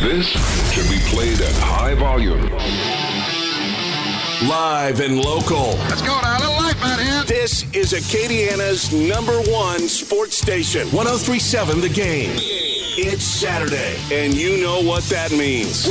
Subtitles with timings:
[0.00, 0.26] This
[0.72, 2.50] should be played at high volume.
[4.46, 5.70] Live and local.
[5.88, 6.36] Let's go now.
[6.36, 7.24] A little life out here.
[7.24, 10.86] This is Acadiana's number one sports station.
[10.88, 12.30] 1037 The Game.
[12.98, 15.86] It's Saturday, and you know what that means.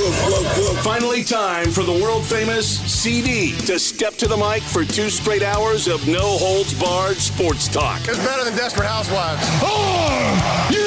[0.84, 5.44] Finally, time for the world famous CD to step to the mic for two straight
[5.44, 8.02] hours of no holds barred sports talk.
[8.08, 9.48] It's better than Desperate Housewives.
[9.64, 10.85] Are you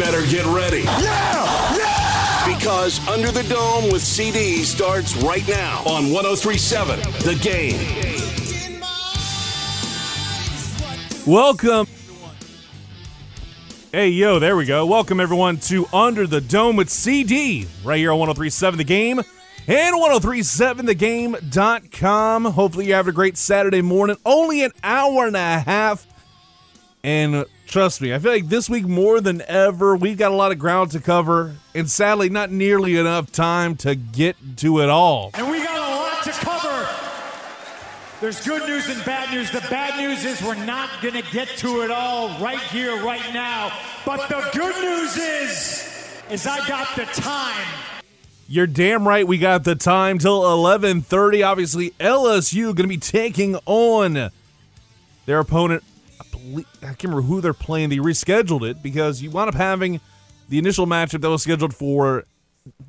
[0.00, 0.80] better get ready.
[0.80, 1.76] Yeah!
[1.76, 2.56] Yeah!
[2.56, 7.76] Because Under the Dome with CD starts right now on 1037 The Game.
[11.26, 11.86] Welcome.
[13.92, 14.86] Hey, yo, there we go.
[14.86, 19.26] Welcome, everyone, to Under the Dome with CD right here on 1037 The Game and
[19.96, 22.44] 1037thegame.com.
[22.46, 24.16] Hopefully, you're having a great Saturday morning.
[24.24, 26.06] Only an hour and a half.
[27.04, 30.50] And trust me, I feel like this week more than ever, we've got a lot
[30.50, 35.30] of ground to cover, and sadly, not nearly enough time to get to it all.
[35.34, 36.88] And we got a lot to cover.
[38.20, 39.50] There's good news and bad news.
[39.50, 43.32] The bad news is we're not going to get to it all right here, right
[43.32, 43.72] now.
[44.04, 47.66] But the good news is, is I got the time.
[48.46, 49.26] You're damn right.
[49.26, 51.46] We got the time till 11:30.
[51.46, 54.30] Obviously, LSU going to be taking on
[55.24, 55.84] their opponent.
[56.40, 57.90] I, believe, I can't remember who they're playing.
[57.90, 60.00] They rescheduled it because you wound up having
[60.48, 62.24] the initial matchup that was scheduled for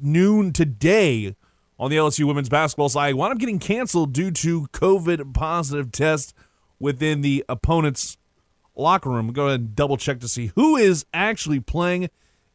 [0.01, 1.35] noon today
[1.79, 6.33] on the LSU women's basketball side wound up getting canceled due to COVID positive test
[6.79, 8.17] within the opponent's
[8.75, 9.33] locker room.
[9.33, 12.09] Go ahead and double check to see who is actually playing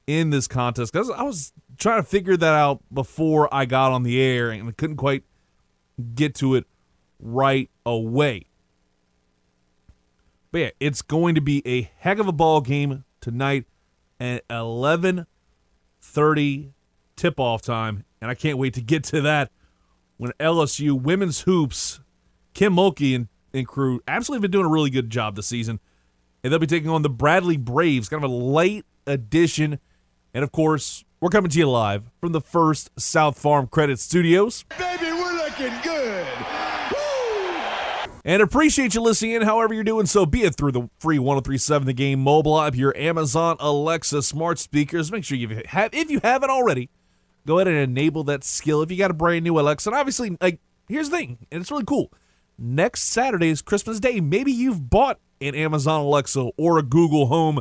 [0.07, 4.03] in this contest because I was trying to figure that out before I got on
[4.03, 5.25] the air and I couldn't quite
[6.15, 6.67] get to it
[7.19, 8.47] right away.
[10.57, 13.67] But yeah, it's going to be a heck of a ball game tonight
[14.19, 16.73] at 11:30
[17.15, 19.51] tip-off time, and I can't wait to get to that
[20.17, 22.01] when LSU women's hoops,
[22.55, 25.79] Kim Mulkey and, and crew absolutely been doing a really good job this season,
[26.43, 29.79] and they'll be taking on the Bradley Braves, kind of a late edition,
[30.33, 34.65] and of course we're coming to you live from the first South Farm Credit Studios.
[34.79, 35.96] Baby, we're looking good.
[38.27, 41.87] And appreciate you listening in, however you're doing so, be it through the free 1037
[41.87, 45.13] The Game mobile app, your Amazon Alexa smart speakers.
[45.13, 46.91] Make sure you have, if you haven't already,
[47.47, 48.83] go ahead and enable that skill.
[48.83, 51.71] If you got a brand new Alexa, and obviously, like, here's the thing, and it's
[51.71, 52.13] really cool.
[52.59, 54.21] Next Saturday is Christmas Day.
[54.21, 57.61] Maybe you've bought an Amazon Alexa or a Google Home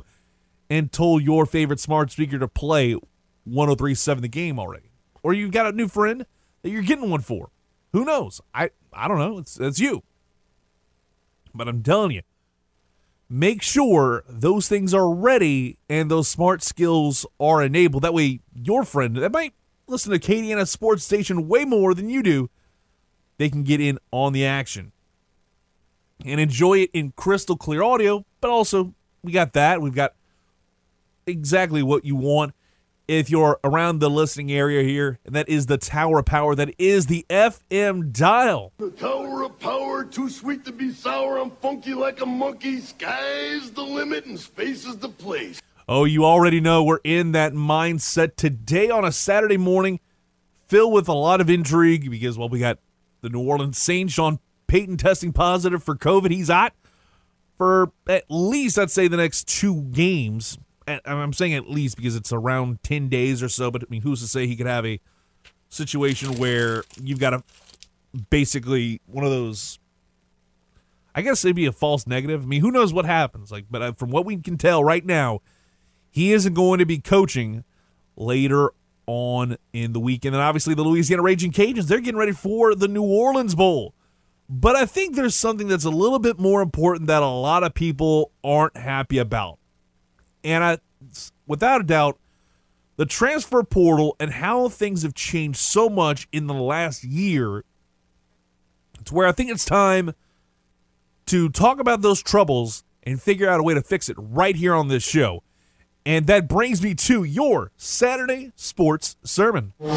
[0.67, 2.95] and told your favorite smart speaker to play
[3.43, 4.89] 1037 The Game already.
[5.21, 6.25] Or you've got a new friend
[6.63, 7.51] that you're getting one for.
[7.93, 8.41] Who knows?
[8.51, 9.37] I I don't know.
[9.37, 10.01] It's it's you.
[11.55, 12.21] But I'm telling you,
[13.29, 18.03] make sure those things are ready and those smart skills are enabled.
[18.03, 19.53] That way, your friend that might
[19.88, 22.49] listen to Acadiana Sports Station way more than you do,
[23.38, 24.91] they can get in on the action
[26.25, 28.25] and enjoy it in crystal clear audio.
[28.41, 28.93] But also,
[29.23, 29.81] we got that.
[29.81, 30.13] We've got
[31.25, 32.53] exactly what you want
[33.07, 36.55] if you're around the listening area here, and that is the Tower of Power.
[36.55, 38.73] That is the FM dial.
[38.77, 41.38] The tower of power, too sweet to be sour.
[41.38, 42.79] I'm funky like a monkey.
[42.79, 45.61] Sky's the limit and space is the place.
[45.88, 49.99] Oh, you already know we're in that mindset today on a Saturday morning,
[50.67, 52.79] filled with a lot of intrigue because, well, we got
[53.22, 56.31] the New Orleans Saints, Sean Payton testing positive for COVID.
[56.31, 56.73] He's out
[57.55, 60.57] for at least, I'd say, the next two games.
[60.88, 64.22] I'm saying at least because it's around 10 days or so, but I mean, who's
[64.22, 65.00] to say he could have a
[65.69, 67.44] situation where you've got a
[68.29, 69.79] basically one of those
[71.16, 72.44] I guess it'd be a false negative.
[72.44, 73.50] I mean, who knows what happens?
[73.50, 75.41] Like, but uh, from what we can tell right now,
[76.12, 77.63] he isn't going to be coaching
[78.17, 78.72] later
[79.07, 80.25] on in the week.
[80.25, 83.94] And then obviously the Louisiana Raging Cajuns, they're getting ready for the New Orleans Bowl.
[84.50, 87.73] But I think there's something that's a little bit more important that a lot of
[87.73, 89.57] people aren't happy about.
[90.45, 90.78] And I,
[91.47, 92.17] without a doubt,
[92.96, 97.66] the transfer portal and how things have changed so much in the last year.
[99.02, 100.14] It's where I think it's time
[101.25, 104.73] to talk about those troubles and figure out a way to fix it right here
[104.73, 105.43] on this show.
[106.05, 109.73] And that brings me to your Saturday sports sermon.
[109.79, 109.96] The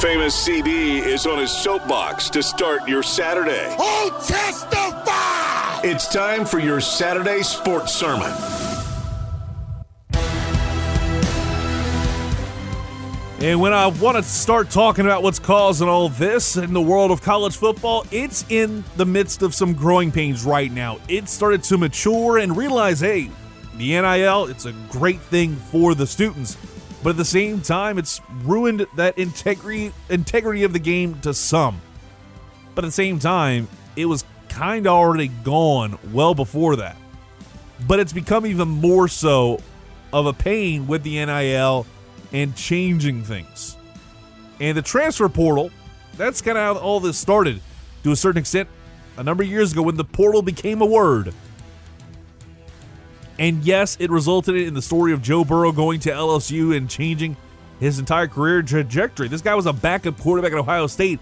[0.00, 3.74] famous CD is on his soapbox to start your Saturday.
[3.78, 5.80] Oh, testify!
[5.84, 8.30] It's time for your Saturday sports sermon.
[13.42, 17.10] And when I want to start talking about what's causing all this in the world
[17.10, 21.00] of college football, it's in the midst of some growing pains right now.
[21.08, 23.32] It started to mature and realize, hey,
[23.78, 26.56] the NIL, it's a great thing for the students,
[27.02, 31.82] but at the same time, it's ruined that integrity integrity of the game to some.
[32.76, 33.66] But at the same time,
[33.96, 36.96] it was kind of already gone well before that.
[37.88, 39.58] But it's become even more so
[40.12, 41.86] of a pain with the NIL
[42.32, 43.76] and changing things.
[44.60, 45.70] And the transfer portal,
[46.16, 47.60] that's kind of how all this started
[48.04, 48.68] to a certain extent
[49.16, 51.34] a number of years ago when the portal became a word.
[53.38, 57.36] And yes, it resulted in the story of Joe Burrow going to LSU and changing
[57.80, 59.28] his entire career trajectory.
[59.28, 61.18] This guy was a backup quarterback at Ohio State,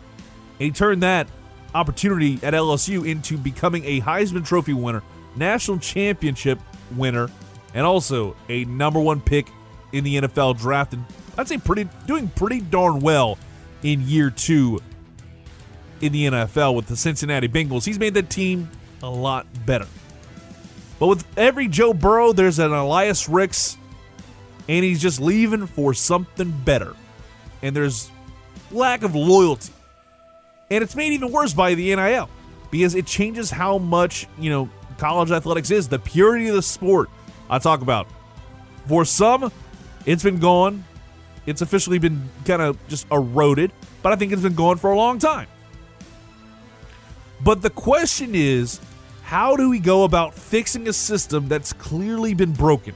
[0.59, 1.29] and he turned that
[1.75, 5.03] opportunity at LSU into becoming a Heisman Trophy winner,
[5.37, 6.59] national championship
[6.97, 7.31] winner,
[7.73, 9.47] and also a number one pick
[9.93, 10.93] in the NFL draft.
[10.93, 11.05] And
[11.37, 13.39] I'd say pretty doing pretty darn well
[13.83, 14.81] in year two
[16.01, 17.85] in the NFL with the Cincinnati Bengals.
[17.85, 18.71] He's made the team
[19.03, 19.87] a lot better.
[20.99, 23.79] But with every Joe Burrow, there's an Elias Ricks,
[24.69, 26.95] and he's just leaving for something better.
[27.63, 28.11] And there's
[28.71, 29.73] lack of loyalty.
[30.71, 32.29] And it's made even worse by the NIL
[32.71, 37.09] because it changes how much, you know, college athletics is, the purity of the sport
[37.49, 38.07] I talk about.
[38.87, 39.51] For some,
[40.07, 40.85] it's been gone.
[41.47, 44.97] It's officially been kind of just eroded, but I think it's been gone for a
[44.97, 45.49] long time.
[47.43, 48.81] But the question is,
[49.23, 52.95] how do we go about fixing a system that's clearly been broken?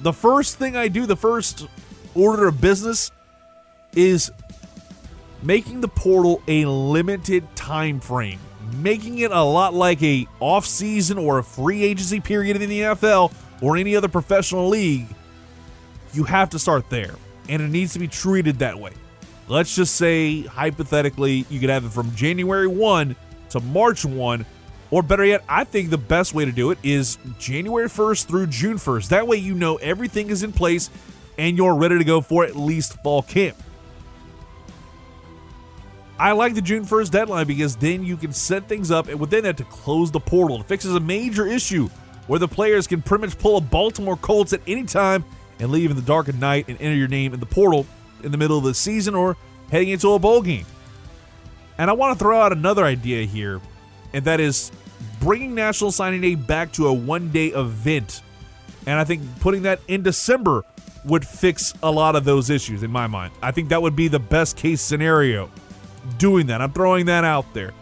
[0.00, 1.66] The first thing I do, the first
[2.14, 3.10] order of business
[3.94, 4.30] is
[5.42, 8.40] making the portal a limited time frame,
[8.78, 13.32] making it a lot like a off-season or a free agency period in the NFL
[13.60, 15.06] or any other professional league.
[16.12, 17.14] You have to start there,
[17.48, 18.92] and it needs to be treated that way.
[19.48, 23.14] Let's just say hypothetically you could have it from January 1
[23.50, 24.44] to March 1
[24.90, 28.46] or better yet, I think the best way to do it is January 1st through
[28.48, 29.08] June 1st.
[29.08, 30.90] That way you know everything is in place
[31.38, 33.56] and you're ready to go for at least fall camp.
[36.18, 39.44] I like the June 1st deadline because then you can set things up and within
[39.44, 40.60] that to close the portal.
[40.60, 41.90] It fixes a major issue
[42.26, 45.24] where the players can pretty much pull a Baltimore Colts at any time
[45.58, 47.86] and leave in the dark of night and enter your name in the portal
[48.22, 49.36] in the middle of the season or
[49.70, 50.66] heading into a bowl game.
[51.78, 53.60] And I want to throw out another idea here,
[54.12, 54.72] and that is
[55.20, 58.22] bringing National Signing Day back to a one day event.
[58.86, 60.64] And I think putting that in December
[61.04, 63.32] would fix a lot of those issues in my mind.
[63.42, 65.50] I think that would be the best case scenario
[66.18, 66.60] doing that.
[66.60, 67.72] I'm throwing that out there.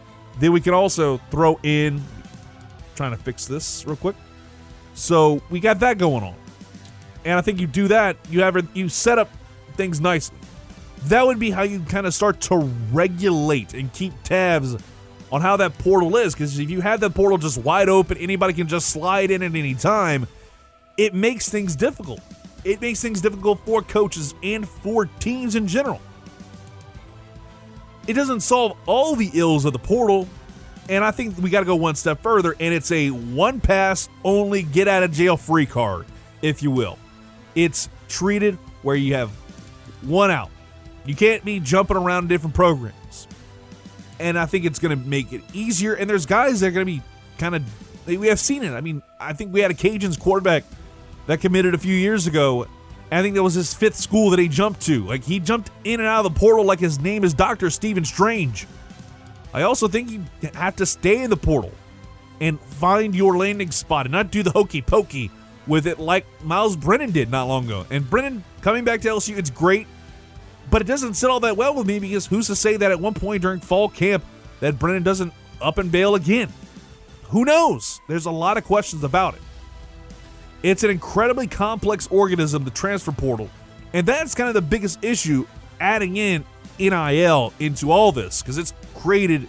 [0.40, 2.02] Then we can also throw in
[2.96, 4.16] trying to fix this real quick.
[4.94, 6.34] So we got that going on.
[7.24, 9.30] And I think you do that, you have you set up
[9.76, 10.36] things nicely.
[11.04, 12.56] That would be how you kind of start to
[12.92, 14.76] regulate and keep tabs
[15.30, 16.34] on how that portal is.
[16.34, 19.54] Because if you have that portal just wide open, anybody can just slide in at
[19.54, 20.26] any time,
[20.96, 22.20] it makes things difficult.
[22.64, 26.00] It makes things difficult for coaches and for teams in general.
[28.06, 30.28] It doesn't solve all the ills of the portal,
[30.88, 34.08] and I think we got to go one step further, and it's a one pass
[34.24, 36.06] only get out of jail free card,
[36.42, 36.98] if you will.
[37.54, 39.30] It's treated where you have
[40.02, 40.50] one out.
[41.06, 43.28] You can't be jumping around different programs.
[44.18, 45.94] And I think it's going to make it easier.
[45.94, 47.02] And there's guys that are going to be
[47.38, 48.72] kind of, we have seen it.
[48.72, 50.64] I mean, I think we had a Cajuns quarterback
[51.26, 52.66] that committed a few years ago.
[53.10, 55.04] I think that was his fifth school that he jumped to.
[55.04, 57.70] Like he jumped in and out of the portal like his name is Dr.
[57.70, 58.66] Stephen Strange.
[59.54, 61.72] I also think you have to stay in the portal
[62.40, 65.30] and find your landing spot and not do the hokey pokey
[65.66, 67.86] with it like Myles Brennan did not long ago.
[67.90, 69.86] And Brennan coming back to LSU, it's great,
[70.70, 73.00] but it doesn't sit all that well with me because who's to say that at
[73.00, 74.24] one point during fall camp
[74.58, 75.32] that Brennan doesn't
[75.62, 76.52] up and bail again?
[77.28, 78.00] Who knows?
[78.08, 79.42] There's a lot of questions about it.
[80.64, 83.48] It's an incredibly complex organism, the transfer portal.
[83.92, 85.46] And that's kind of the biggest issue
[85.78, 86.44] adding in
[86.78, 88.72] NIL into all this because it's
[89.04, 89.46] created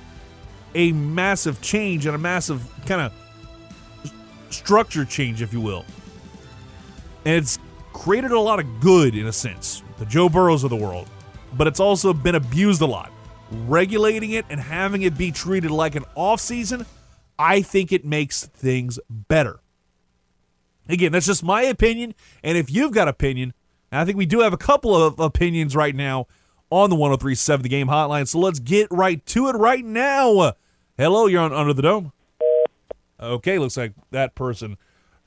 [0.73, 4.13] a massive change and a massive kind of
[4.49, 5.85] structure change, if you will.
[7.23, 7.57] And it's
[7.93, 11.09] created a lot of good in a sense, the Joe Burrows of the world,
[11.53, 13.13] but it's also been abused a lot.
[13.49, 16.85] Regulating it and having it be treated like an off season,
[17.39, 19.61] I think it makes things better.
[20.89, 22.13] Again, that's just my opinion.
[22.43, 23.53] And if you've got opinion,
[23.89, 26.27] I think we do have a couple of opinions right now
[26.69, 28.27] on the 1037 The Game Hotline.
[28.27, 30.53] So let's get right to it right now.
[30.97, 32.11] Hello, you're on Under the Dome.
[33.19, 34.77] Okay, looks like that person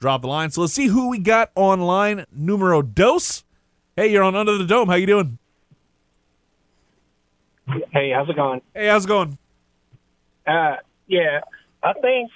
[0.00, 0.50] dropped the line.
[0.50, 2.24] So let's see who we got online.
[2.32, 3.44] Numero dos.
[3.96, 4.88] Hey, you're on Under the Dome.
[4.88, 5.38] How you doing?
[7.92, 8.62] Hey, how's it going?
[8.74, 9.38] Hey, how's it going?
[10.46, 10.76] Uh,
[11.06, 11.40] yeah,
[11.82, 12.30] I think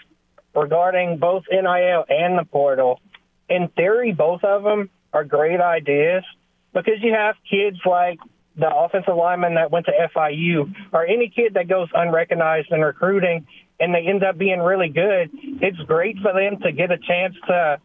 [0.54, 3.00] regarding both NIL and the portal.
[3.48, 6.24] In theory, both of them are great ideas
[6.72, 8.18] because you have kids like
[8.56, 13.46] the offensive lineman that went to FIU or any kid that goes unrecognized in recruiting
[13.80, 15.30] and they end up being really good.
[15.32, 17.80] It's great for them to get a chance to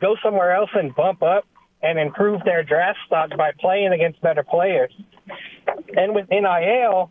[0.00, 1.46] go somewhere else and bump up
[1.82, 4.92] and improve their draft stock by playing against better players.
[5.96, 7.10] And with NIL,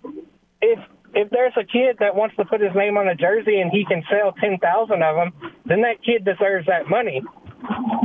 [0.61, 0.79] if
[1.13, 3.85] if there's a kid that wants to put his name on a jersey and he
[3.85, 5.31] can sell 10,000 of them,
[5.65, 7.21] then that kid deserves that money.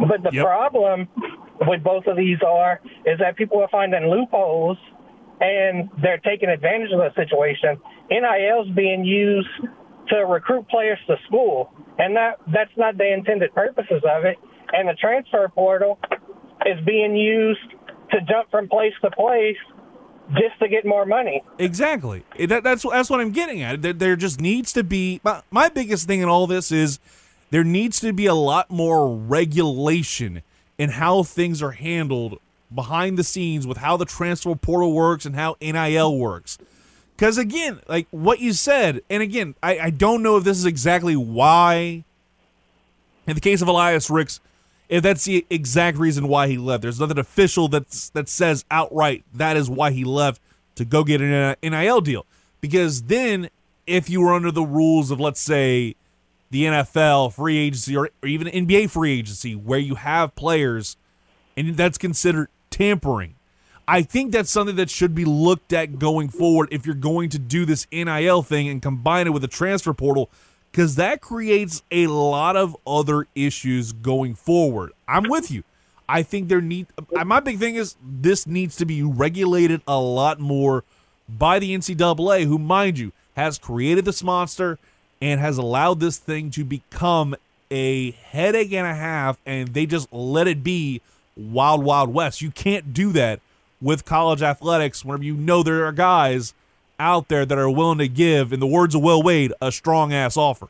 [0.08, 0.44] But the Yep.
[0.44, 1.08] problem
[1.66, 4.78] with both of these are is that people are finding loopholes
[5.40, 7.80] and they're taking advantage of the situation.
[8.10, 9.48] NIL is being used
[10.08, 14.36] to recruit players to school, and that that's not the intended purposes of it.
[14.72, 15.98] And the transfer portal
[16.66, 17.60] is being used
[18.10, 19.56] to jump from place to place
[20.32, 21.42] just to get more money.
[21.58, 22.24] Exactly.
[22.38, 23.82] That, that's that's what I'm getting at.
[23.82, 26.98] There, there just needs to be my, my biggest thing in all this is
[27.50, 30.42] there needs to be a lot more regulation
[30.76, 32.40] in how things are handled
[32.74, 36.58] behind the scenes with how the transfer portal works and how NIL works.
[37.16, 40.66] Because again, like what you said, and again, I, I don't know if this is
[40.66, 42.04] exactly why.
[43.26, 44.40] In the case of Elias Ricks,
[44.88, 49.24] if that's the exact reason why he left, there's nothing official that's that says outright
[49.34, 50.40] that is why he left
[50.76, 52.26] to go get an NIL deal.
[52.60, 53.50] Because then,
[53.86, 55.94] if you were under the rules of let's say
[56.50, 60.96] the NFL free agency or, or even NBA free agency, where you have players
[61.56, 63.34] and that's considered tampering.
[63.86, 67.38] I think that's something that should be looked at going forward if you're going to
[67.38, 70.30] do this NIL thing and combine it with the transfer portal
[70.70, 74.92] because that creates a lot of other issues going forward.
[75.06, 75.64] I'm with you.
[76.08, 80.00] I think there need uh, my big thing is this needs to be regulated a
[80.00, 80.84] lot more
[81.28, 84.78] by the NCAA, who, mind you, has created this monster
[85.20, 87.34] and has allowed this thing to become
[87.70, 91.02] a headache and a half, and they just let it be
[91.36, 92.40] wild, wild west.
[92.40, 93.40] You can't do that
[93.80, 96.54] with college athletics whenever you know there are guys
[96.98, 100.12] out there that are willing to give, in the words of Will Wade, a strong
[100.12, 100.68] ass offer.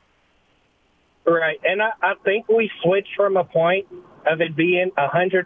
[1.26, 1.60] Right.
[1.64, 3.86] And I, I think we switched from a point
[4.26, 5.44] of it being 100%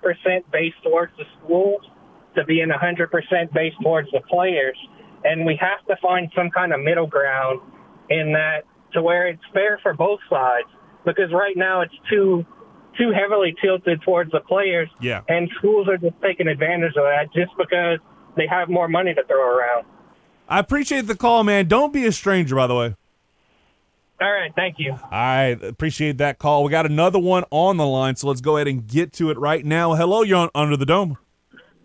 [0.53, 1.83] based towards the schools
[2.37, 4.77] to being 100% based towards the players.
[5.25, 7.61] And we have to find some kind of middle ground
[8.11, 10.69] in that to where it's fair for both sides.
[11.05, 12.47] Because right now it's too
[12.99, 14.89] too heavily tilted towards the players.
[15.01, 15.23] Yeah.
[15.29, 17.99] And schools are just taking advantage of that just because
[18.37, 19.87] they have more money to throw around.
[20.53, 21.67] I appreciate the call, man.
[21.67, 22.95] Don't be a stranger, by the way.
[24.21, 24.99] All right, thank you.
[25.11, 26.63] I appreciate that call.
[26.63, 29.39] We got another one on the line, so let's go ahead and get to it
[29.39, 29.95] right now.
[29.95, 31.17] Hello, you're on Under the Dome.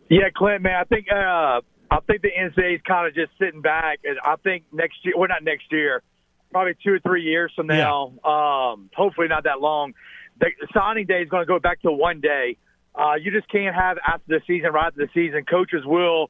[0.10, 3.62] Yeah, Clint, man, I think uh, I think the NCAA is kind of just sitting
[3.62, 6.04] back, and I think next year, well, not next year,
[6.52, 9.94] probably two or three years from now, um, hopefully not that long,
[10.42, 12.58] the signing day is going to go back to one day.
[12.94, 16.30] Uh, you just can't have after the season, right after the season, coaches will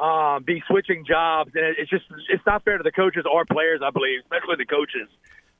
[0.00, 3.80] um, be switching jobs, and it's just it's not fair to the coaches or players,
[3.84, 5.08] I believe, especially the coaches.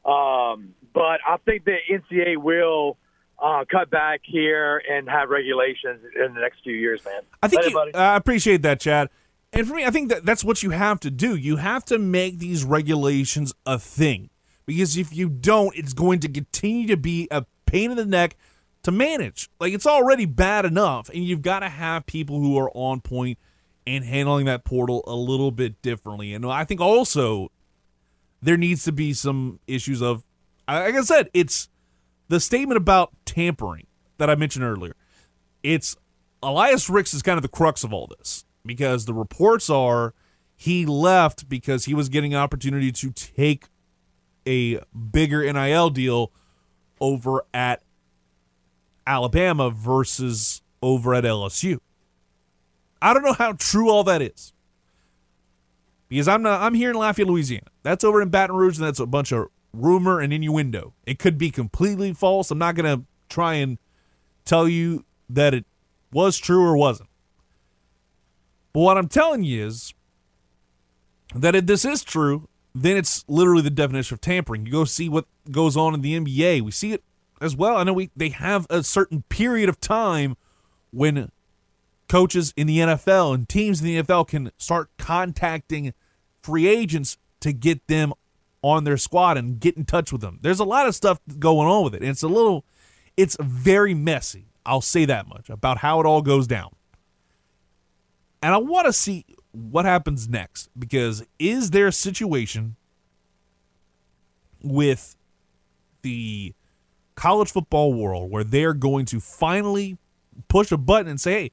[0.05, 2.97] Um, but I think the NCAA will
[3.43, 7.23] uh, cut back here and have regulations in the next few years, man.
[7.43, 7.79] I think you.
[7.95, 9.09] I appreciate that, Chad.
[9.53, 11.35] And for me, I think that that's what you have to do.
[11.35, 14.31] You have to make these regulations a thing
[14.67, 18.37] because if you don't, it's going to continue to be a pain in the neck
[18.83, 19.49] to manage.
[19.59, 23.39] Like it's already bad enough, and you've got to have people who are on point
[23.87, 26.35] and handling that portal a little bit differently.
[26.35, 27.51] And I think also
[28.43, 30.25] there needs to be some issues of,
[30.69, 31.69] like I said, it's
[32.29, 33.87] the statement about tampering
[34.19, 34.97] that I mentioned earlier.
[35.63, 35.97] It's
[36.43, 40.15] Elias Ricks is kind of the crux of all this because the reports are
[40.57, 43.67] he left because he was getting an opportunity to take
[44.47, 46.33] a bigger NIL deal
[47.01, 47.83] over at
[49.07, 51.79] Alabama versus over at LSU.
[53.01, 54.53] I don't know how true all that is.
[56.09, 57.67] Because I'm not I'm here in Lafayette, Louisiana.
[57.83, 60.95] That's over in Baton Rouge, and that's a bunch of rumor and innuendo.
[61.05, 62.51] It could be completely false.
[62.51, 63.79] I'm not gonna try and
[64.45, 65.67] tell you that it
[66.13, 67.09] was true or wasn't.
[68.73, 69.95] But what I'm telling you is
[71.35, 74.67] that if this is true, then it's literally the definition of tampering.
[74.67, 76.61] You go see what goes on in the NBA.
[76.61, 77.03] We see it
[77.41, 77.77] as well.
[77.77, 80.37] I know we they have a certain period of time
[80.91, 81.31] when
[82.09, 85.93] coaches in the NFL and teams in the NFL can start contacting
[86.43, 88.13] free agents to get them
[88.63, 90.39] on their squad and get in touch with them.
[90.43, 92.03] There's a lot of stuff going on with it.
[92.03, 92.65] And it's a little
[93.17, 94.47] it's very messy.
[94.65, 96.75] I'll say that much about how it all goes down.
[98.43, 102.77] And I want to see what happens next because is there a situation
[104.63, 105.17] with
[106.03, 106.55] the
[107.15, 109.97] college football world where they're going to finally
[110.49, 111.53] push a button and say, hey,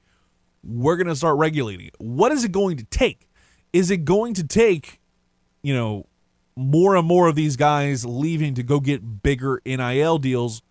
[0.63, 1.91] we're going to start regulating.
[1.97, 3.27] What is it going to take?
[3.71, 4.99] Is it going to take,
[5.61, 6.07] you know,
[6.55, 10.61] more and more of these guys leaving to go get bigger NIL deals?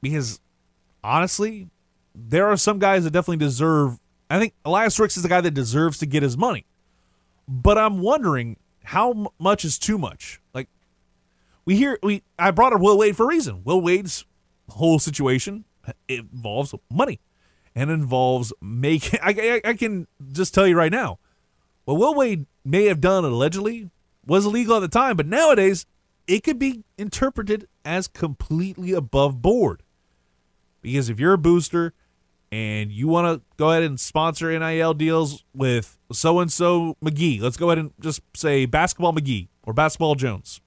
[0.00, 0.40] Because
[1.04, 1.68] honestly,
[2.14, 3.98] there are some guys that definitely deserve.
[4.30, 6.64] I think Elias Ricks is the guy that deserves to get his money.
[7.48, 10.40] But I'm wondering how much is too much?
[10.54, 10.68] Like,
[11.64, 13.62] we hear we I brought up Will Wade for a reason.
[13.64, 14.24] Will Wade's
[14.68, 15.64] whole situation
[16.08, 17.20] involves money
[17.74, 19.20] and involves making.
[19.22, 21.18] I, I, can just tell you right now,
[21.84, 23.90] what Will Wade may have done allegedly
[24.26, 25.86] was illegal at the time, but nowadays
[26.26, 29.82] it could be interpreted as completely above board.
[30.80, 31.94] Because if you're a booster
[32.50, 37.40] and you want to go ahead and sponsor NIL deals with so and so McGee,
[37.40, 40.60] let's go ahead and just say basketball McGee or basketball Jones.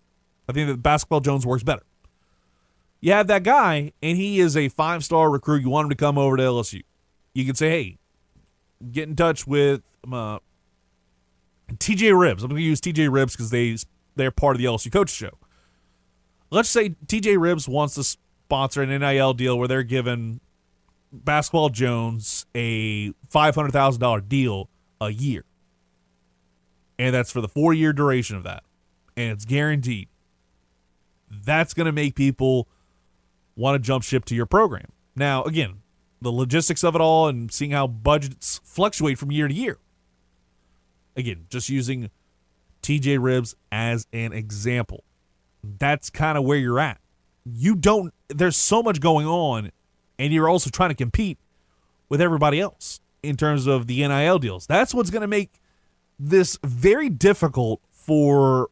[0.48, 1.84] I think that basketball Jones works better.
[3.02, 5.62] You have that guy, and he is a five star recruit.
[5.62, 6.82] You want him to come over to LSU.
[7.36, 7.98] You can say, hey,
[8.92, 10.40] get in touch with uh,
[11.74, 12.44] TJ Ribs.
[12.44, 13.78] I'm going to use TJ Ribs because they
[14.16, 15.38] they're part of the LSU coach show.
[16.50, 20.40] Let's say TJ Ribs wants to sponsor an NIL deal where they're giving
[21.12, 24.70] Basketball Jones a five hundred thousand dollar deal
[25.02, 25.44] a year,
[26.98, 28.64] and that's for the four year duration of that,
[29.18, 30.08] and it's guaranteed.
[31.30, 32.70] That's going to make people
[33.58, 34.92] want to jump ship to your program.
[35.16, 35.82] Now, again,
[36.22, 39.78] the logistics of it all and seeing how budgets fluctuate from year to year.
[41.16, 42.10] Again, just using
[42.82, 45.04] TJ Ribs as an example.
[45.64, 47.00] That's kind of where you're at.
[47.46, 49.72] You don't, there's so much going on,
[50.20, 51.38] and you're also trying to compete
[52.10, 54.68] with everybody else in terms of the NIL deals.
[54.68, 55.60] That's what's going to make
[56.20, 58.70] this very difficult for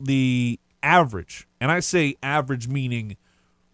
[0.00, 1.46] the average.
[1.60, 3.16] And I say average meaning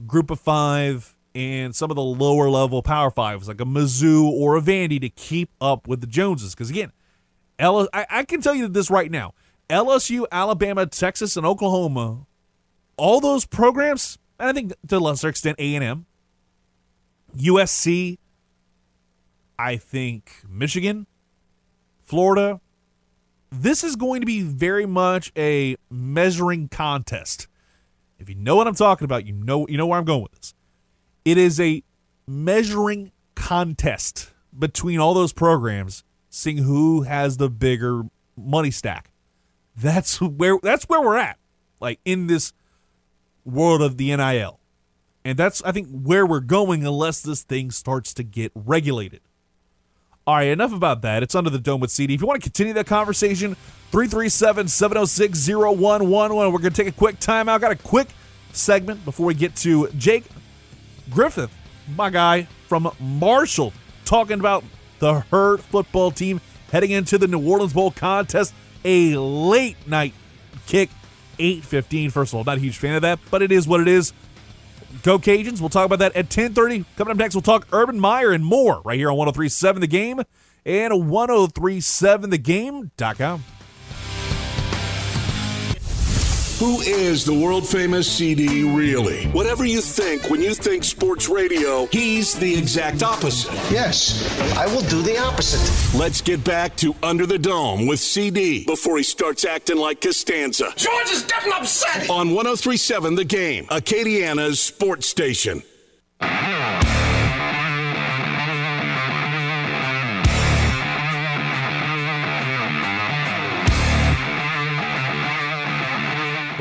[0.06, 4.56] group of five and some of the lower level power fives like a Mizzou or
[4.56, 6.54] a Vandy to keep up with the Joneses.
[6.54, 6.92] Because again,
[7.58, 9.34] L- I, I can tell you this right now
[9.70, 12.26] LSU, Alabama, Texas, and Oklahoma,
[12.96, 16.06] all those programs, and I think to a lesser extent A&M,
[17.36, 18.18] USC,
[19.58, 21.06] I think Michigan,
[22.00, 22.60] Florida,
[23.50, 27.46] this is going to be very much a measuring contest.
[28.18, 30.32] If you know what I'm talking about, you know you know where I'm going with
[30.32, 30.54] this.
[31.24, 31.82] It is a
[32.26, 38.04] measuring contest between all those programs, seeing who has the bigger
[38.36, 39.10] money stack.
[39.76, 41.38] That's where that's where we're at.
[41.80, 42.52] Like in this
[43.44, 44.60] world of the NIL.
[45.24, 49.20] And that's I think where we're going unless this thing starts to get regulated.
[50.26, 51.22] All right, enough about that.
[51.24, 52.14] It's under the dome with CD.
[52.14, 53.56] If you want to continue that conversation,
[53.90, 56.52] 337 706 0111.
[56.52, 57.60] We're going to take a quick timeout.
[57.60, 58.08] Got a quick
[58.52, 60.24] segment before we get to Jake
[61.14, 61.50] Griffith,
[61.96, 63.72] my guy from Marshall,
[64.04, 64.64] talking about
[64.98, 68.54] the Herd football team heading into the New Orleans Bowl contest.
[68.84, 70.14] A late night
[70.66, 70.90] kick,
[71.38, 72.10] 8:15.
[72.10, 74.12] First of all, not a huge fan of that, but it is what it is.
[75.02, 75.60] Go Cajuns.
[75.60, 76.84] We'll talk about that at 10:30.
[76.96, 80.22] Coming up next, we'll talk Urban Meyer and more right here on 1037 The Game
[80.64, 83.44] and 1037thegame.com.
[86.62, 89.26] Who is the world famous CD really?
[89.30, 93.52] Whatever you think when you think sports radio, he's the exact opposite.
[93.68, 94.22] Yes,
[94.56, 95.98] I will do the opposite.
[95.98, 100.72] Let's get back to Under the Dome with CD before he starts acting like Costanza.
[100.76, 102.08] George is getting upset.
[102.08, 105.64] On 1037 The Game, Acadiana's sports station.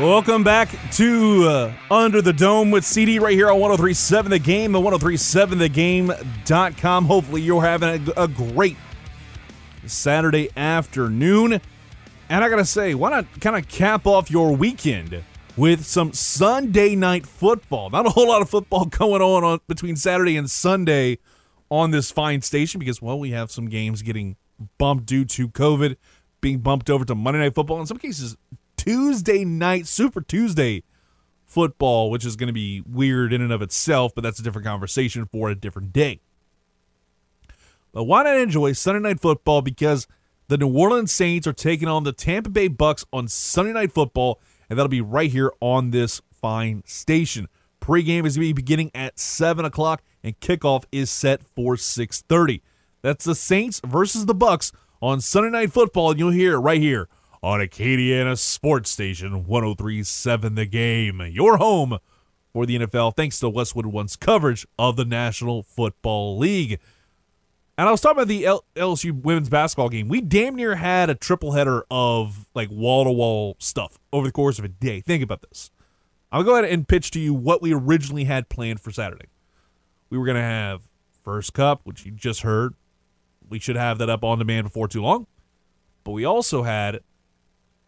[0.02, 4.72] Welcome back to uh, Under the Dome with CD right here on 1037 The Game,
[4.72, 7.06] the 1037thegame.com.
[7.06, 8.78] Hopefully, you're having a, a great
[9.86, 11.62] Saturday afternoon.
[12.30, 15.24] And I got to say, why not kind of cap off your weekend
[15.56, 17.92] with some Sunday night football?
[17.92, 21.20] Not a whole lot of football going on, on between Saturday and Sunday
[21.70, 24.36] on this fine station because, well, we have some games getting
[24.80, 25.96] bumped due to COVID,
[26.42, 27.80] being bumped over to Monday Night Football.
[27.80, 28.36] In some cases,
[28.84, 30.82] Tuesday night, Super Tuesday
[31.46, 34.66] football, which is going to be weird in and of itself, but that's a different
[34.66, 36.20] conversation for a different day.
[37.92, 39.62] But why not enjoy Sunday night football?
[39.62, 40.08] Because
[40.48, 44.42] the New Orleans Saints are taking on the Tampa Bay Bucks on Sunday night football,
[44.68, 47.50] and that'll be right here on this fine station.
[47.82, 52.22] Pre-game is going to be beginning at seven o'clock, and kickoff is set for six
[52.22, 52.64] thirty.
[53.04, 54.72] That's the Saints versus the Bucks
[55.04, 57.10] on Sunday night football, and you'll hear it right here
[57.44, 61.98] on Acadiana Sports Station 1037 The Game, your home
[62.54, 66.80] for the NFL, thanks to Westwood One's coverage of the National Football League.
[67.78, 70.08] And I was talking about the L- LSU women's basketball game.
[70.08, 74.32] We damn near had a triple header of like wall to wall stuff over the
[74.32, 75.02] course of a day.
[75.02, 75.72] Think about this.
[76.32, 79.26] I'll go ahead and pitch to you what we originally had planned for Saturday.
[80.12, 80.84] We were going to have
[81.24, 82.76] First Cup, which you just heard.
[83.50, 85.26] We should have that up on demand before too long.
[86.04, 87.02] But we also had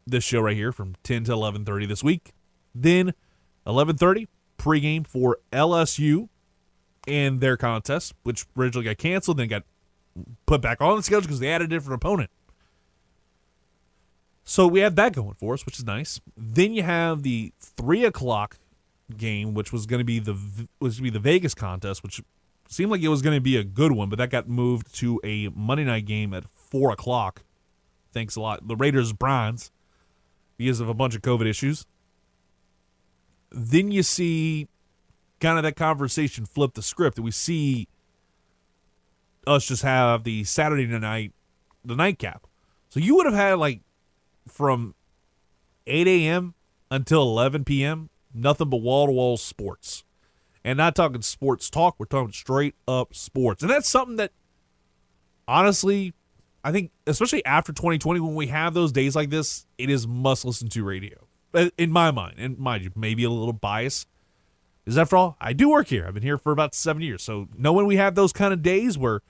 [0.06, 2.34] this show right here from 10 to 11:30 this week.
[2.76, 3.14] Then
[3.66, 6.30] 11:30 pregame for LSU
[7.08, 9.64] and their contest, which originally got canceled, then got
[10.46, 12.30] put back on the schedule because they had a different opponent.
[14.46, 16.20] So we have that going for us, which is nice.
[16.36, 18.58] Then you have the three o'clock
[19.16, 20.38] game, which was going to be the
[20.80, 22.22] was to be the Vegas contest, which
[22.68, 25.20] seemed like it was going to be a good one, but that got moved to
[25.24, 27.44] a Monday night game at four o'clock.
[28.12, 28.68] Thanks a lot.
[28.68, 29.72] The Raiders Browns
[30.58, 31.86] because of a bunch of COVID issues.
[33.52, 34.68] Then you see
[35.40, 37.88] kind of that conversation flip the script, and we see
[39.46, 41.34] us just have the Saturday night,
[41.84, 42.48] the nightcap.
[42.90, 43.82] So you would have had like
[44.48, 44.96] from
[45.88, 46.54] 8 a.m.
[46.90, 48.10] until 11 p.m.
[48.34, 50.04] nothing but wall to wall sports,
[50.64, 51.96] and not talking sports talk.
[51.98, 54.32] We're talking straight up sports, and that's something that
[55.48, 56.14] honestly,
[56.64, 60.46] I think, especially after 2020, when we have those days like this, it is must
[60.46, 61.18] listen to radio.
[61.54, 64.06] Uh, In my mind, and mind you, maybe a little bias.
[64.86, 66.06] is after all, I do work here.
[66.08, 67.22] I've been here for about seven years.
[67.22, 69.22] So knowing we have those kind of days where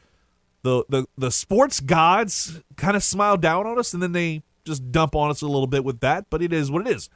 [0.62, 4.92] the the, the sports gods kind of smile down on us and then they just
[4.92, 7.10] dump on us a little bit with that, but it is what it is.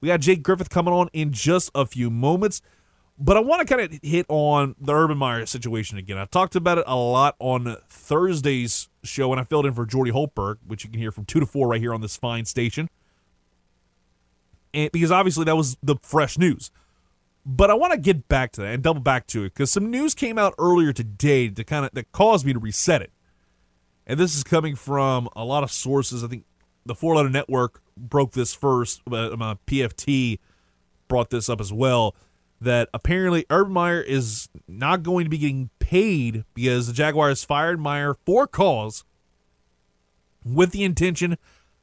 [0.00, 2.60] We got Jake Griffith coming on in just a few moments.
[3.18, 6.18] But I want to kind of hit on the Urban Meyer situation again.
[6.18, 10.10] I talked about it a lot on Thursday's show, and I filled in for Jordy
[10.10, 12.88] Holtberg, which you can hear from 2 to 4 right here on this fine station.
[14.74, 16.70] And because obviously that was the fresh news.
[17.44, 19.90] But I want to get back to that and double back to it because some
[19.90, 23.12] news came out earlier today to kind of that caused me to reset it.
[24.06, 26.22] And this is coming from a lot of sources.
[26.22, 26.44] I think
[26.86, 29.02] the Four Letter Network broke this first.
[29.04, 30.38] But uh, PFT
[31.08, 32.14] brought this up as well.
[32.62, 37.80] That apparently Urban Meyer is not going to be getting paid because the Jaguars fired
[37.80, 39.04] Meyer for cause
[40.44, 41.38] with the intention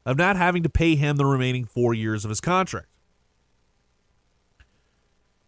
[0.06, 2.88] of not having to pay him the remaining four years of his contract.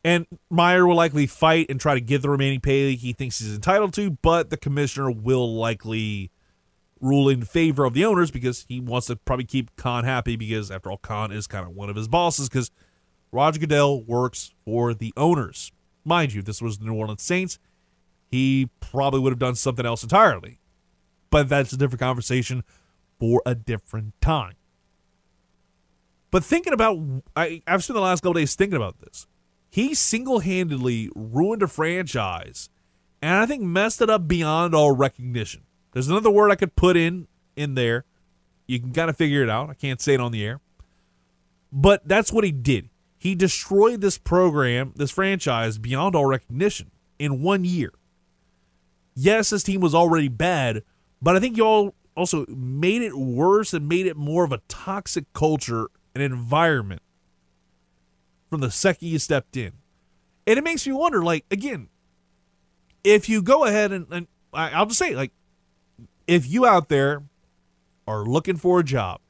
[0.04, 3.54] And Meyer will likely fight and try to get the remaining pay he thinks he's
[3.54, 6.32] entitled to, but the commissioner will likely
[7.00, 10.72] rule in favor of the owners because he wants to probably keep Khan happy because,
[10.72, 12.72] after all, Khan is kind of one of his bosses because
[13.32, 15.72] Roger Goodell works for the owners.
[16.04, 17.60] Mind you, this was the New Orleans Saints.
[18.30, 20.60] He probably would have done something else entirely,
[21.30, 22.63] but that's a different conversation
[23.20, 24.54] for a different time.
[26.32, 26.98] But thinking about,
[27.36, 29.28] I, I've spent the last couple days thinking about this
[29.72, 32.70] he single-handedly ruined a franchise
[33.22, 35.63] and i think messed it up beyond all recognition
[35.94, 38.04] there's another word i could put in in there
[38.67, 40.60] you can kind of figure it out i can't say it on the air
[41.72, 42.89] but that's what he did
[43.22, 47.92] he destroyed this program this franchise beyond all recognition in one year
[49.14, 50.84] yes this team was already bad
[51.22, 55.32] but i think y'all also made it worse and made it more of a toxic
[55.34, 57.02] culture and environment
[58.50, 59.74] from the second you stepped in.
[60.46, 61.88] And it makes me wonder, like, again,
[63.04, 65.32] if you go ahead and, and I, I'll just say, like,
[66.28, 67.24] if you out there
[68.08, 69.22] are looking for a job,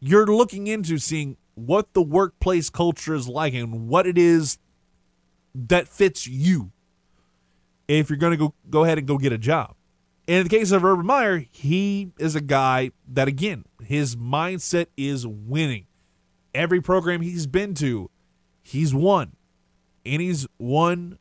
[0.00, 4.58] you're looking into seeing what the workplace culture is like and what it is
[5.54, 6.70] that fits you.
[7.88, 9.74] If you're going to go go ahead and go get a job.
[10.28, 14.86] And in the case of Urban Meyer, he is a guy that again, his mindset
[14.96, 15.86] is winning.
[16.54, 18.08] Every program he's been to,
[18.62, 19.32] he's won.
[20.06, 21.18] And he's won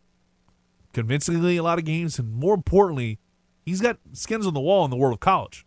[0.93, 2.19] convincingly a lot of games.
[2.19, 3.19] And more importantly,
[3.65, 5.65] he's got skins on the wall in the world of college.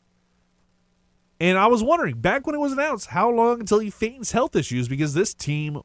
[1.40, 4.54] And I was wondering, back when it was announced, how long until he feigns health
[4.54, 5.80] issues because this team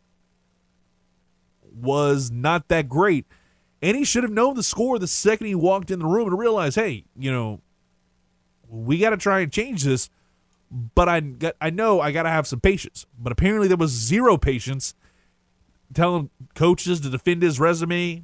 [1.74, 3.26] was not that great.
[3.82, 6.38] And he should have known the score the second he walked in the room and
[6.38, 7.62] realized, hey, you know,
[8.68, 10.10] we got to try and change this.
[10.72, 13.06] But I got, I know I got to have some patience.
[13.18, 14.94] But apparently there was zero patience
[15.94, 18.24] telling coaches to defend his resume,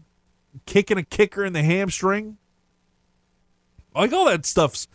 [0.65, 2.37] kicking a kicker in the hamstring.
[3.95, 4.87] Like all that stuff's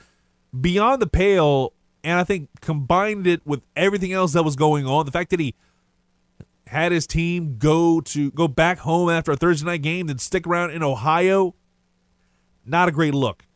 [0.59, 1.73] beyond the pale.
[2.03, 5.41] And I think combined it with everything else that was going on, the fact that
[5.41, 5.55] he
[6.67, 10.47] had his team go to go back home after a Thursday night game, then stick
[10.47, 11.55] around in Ohio,
[12.65, 13.47] not a great look.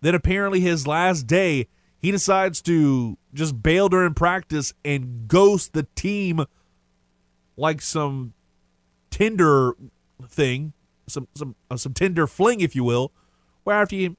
[0.00, 5.86] Then apparently his last day, he decides to just bail during practice and ghost the
[5.94, 6.44] team
[7.56, 8.32] like some
[9.10, 9.76] Tinder
[10.26, 10.72] thing,
[11.06, 13.12] some some uh, some Tinder fling, if you will,
[13.64, 14.16] where after you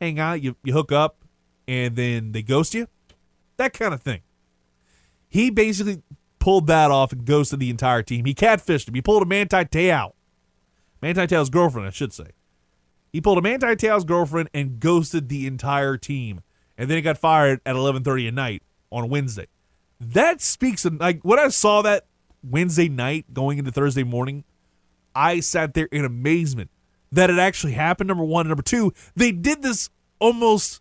[0.00, 1.24] hang out, you, you hook up,
[1.68, 2.88] and then they ghost you,
[3.56, 4.20] that kind of thing.
[5.28, 6.02] He basically
[6.38, 8.24] pulled that off and ghosted the entire team.
[8.24, 8.94] He catfished him.
[8.94, 10.12] He pulled a Manti Te'o,
[11.00, 12.30] Manti girlfriend, I should say.
[13.12, 16.40] He pulled a Manti girlfriend and ghosted the entire team,
[16.76, 19.46] and then he got fired at 11:30 at night on Wednesday.
[20.00, 22.06] That speaks of like when I saw that
[22.42, 24.44] Wednesday night going into Thursday morning,
[25.14, 26.70] I sat there in amazement
[27.12, 28.08] that it actually happened.
[28.08, 30.80] Number one, number two, they did this almost.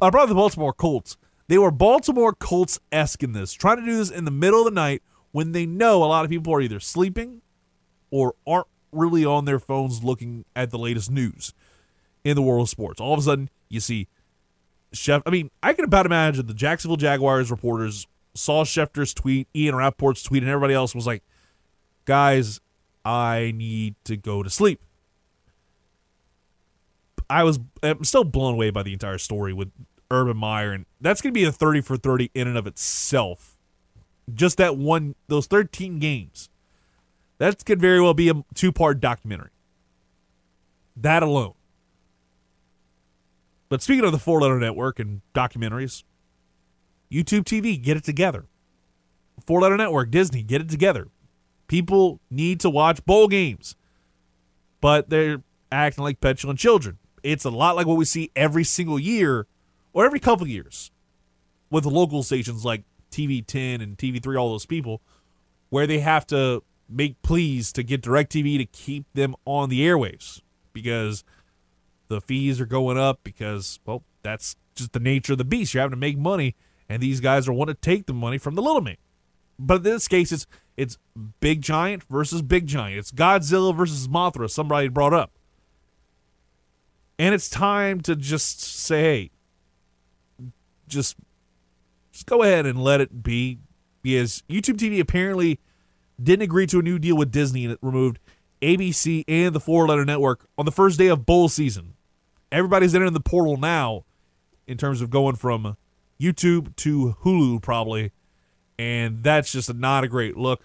[0.00, 1.16] I brought the Baltimore Colts.
[1.50, 4.66] They were Baltimore Colts esque in this, trying to do this in the middle of
[4.66, 7.42] the night when they know a lot of people are either sleeping
[8.12, 11.52] or aren't really on their phones looking at the latest news
[12.22, 13.00] in the world of sports.
[13.00, 14.06] All of a sudden, you see
[14.92, 15.22] Chef.
[15.26, 20.22] I mean, I can about imagine the Jacksonville Jaguars reporters saw Schefter's tweet, Ian Rapoport's
[20.22, 21.24] tweet, and everybody else was like,
[22.04, 22.60] guys,
[23.04, 24.80] I need to go to sleep.
[27.28, 29.72] I was I'm still blown away by the entire story with
[30.10, 33.56] Urban Meyer, and that's going to be a 30 for 30 in and of itself.
[34.32, 36.48] Just that one, those 13 games.
[37.38, 39.50] That could very well be a two part documentary.
[40.96, 41.54] That alone.
[43.68, 46.02] But speaking of the four letter network and documentaries,
[47.10, 48.46] YouTube TV, get it together.
[49.46, 51.08] Four letter network, Disney, get it together.
[51.66, 53.76] People need to watch bowl games,
[54.80, 55.42] but they're
[55.72, 56.98] acting like petulant children.
[57.22, 59.46] It's a lot like what we see every single year
[59.92, 60.90] or every couple years
[61.70, 65.00] with local stations like TV 10 and TV 3, all those people,
[65.68, 70.40] where they have to make pleas to get DirecTV to keep them on the airwaves
[70.72, 71.24] because
[72.08, 75.72] the fees are going up because, well, that's just the nature of the beast.
[75.72, 76.56] You're having to make money,
[76.88, 78.96] and these guys are wanting to take the money from the little man.
[79.58, 80.98] But in this case, it's it's
[81.40, 82.98] big giant versus big giant.
[82.98, 84.50] It's Godzilla versus Mothra.
[84.50, 85.32] Somebody brought up,
[87.18, 89.30] and it's time to just say, hey,
[90.90, 91.16] just
[92.12, 93.58] just go ahead and let it be,
[94.02, 95.60] because YouTube TV apparently
[96.22, 98.18] didn't agree to a new deal with Disney and it removed
[98.60, 101.94] ABC and the four letter network on the first day of bowl season.
[102.52, 104.04] Everybody's entering the portal now
[104.66, 105.76] in terms of going from
[106.20, 108.12] YouTube to Hulu, probably.
[108.78, 110.62] And that's just not a great look.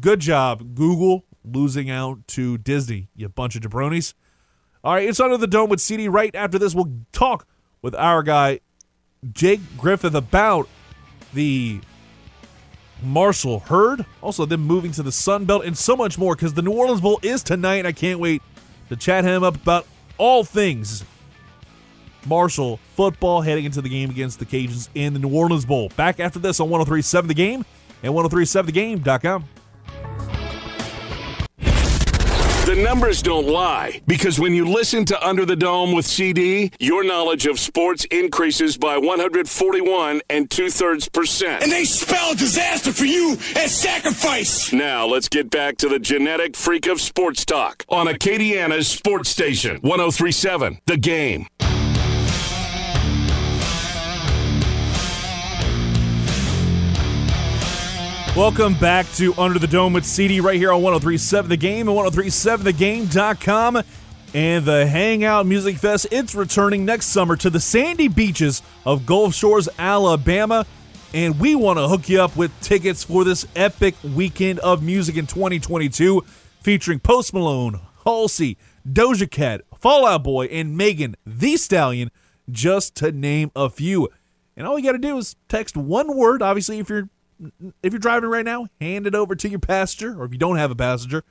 [0.00, 4.14] Good job, Google, losing out to Disney, you bunch of jabronis.
[4.84, 6.08] All right, it's under the dome with CD.
[6.08, 7.46] Right after this, we'll talk
[7.82, 8.60] with our guy,
[9.32, 10.68] Jake Griffith, about
[11.34, 11.80] the
[13.02, 16.62] Marshall Herd, also them moving to the Sun Belt, and so much more because the
[16.62, 17.86] New Orleans Bowl is tonight.
[17.86, 18.42] I can't wait
[18.88, 19.86] to chat him up about
[20.18, 21.04] all things
[22.26, 25.90] Marshall football heading into the game against the Cajuns in the New Orleans Bowl.
[25.96, 27.64] Back after this on 1037 The Game
[28.02, 29.44] and 1037thegame.com.
[32.78, 37.46] numbers don't lie because when you listen to Under the Dome with CD, your knowledge
[37.46, 41.62] of sports increases by 141 and two thirds percent.
[41.62, 44.72] And they spell disaster for you as sacrifice.
[44.72, 49.78] Now let's get back to the genetic freak of sports talk on Acadiana's sports station
[49.82, 51.46] 1037 The Game.
[58.38, 61.98] Welcome back to Under the Dome with CD right here on 1037 The Game and
[61.98, 63.82] 1037thegame.com.
[64.32, 69.34] And the Hangout Music Fest, it's returning next summer to the sandy beaches of Gulf
[69.34, 70.66] Shores, Alabama.
[71.12, 75.16] And we want to hook you up with tickets for this epic weekend of music
[75.16, 76.24] in 2022
[76.60, 78.56] featuring Post Malone, Halsey,
[78.88, 82.12] Doja Cat, Fall Out Boy, and Megan Thee Stallion,
[82.48, 84.08] just to name a few.
[84.56, 87.08] And all you got to do is text one word, obviously, if you're
[87.82, 90.56] if you're driving right now, hand it over to your passenger, or if you don't
[90.56, 91.24] have a passenger,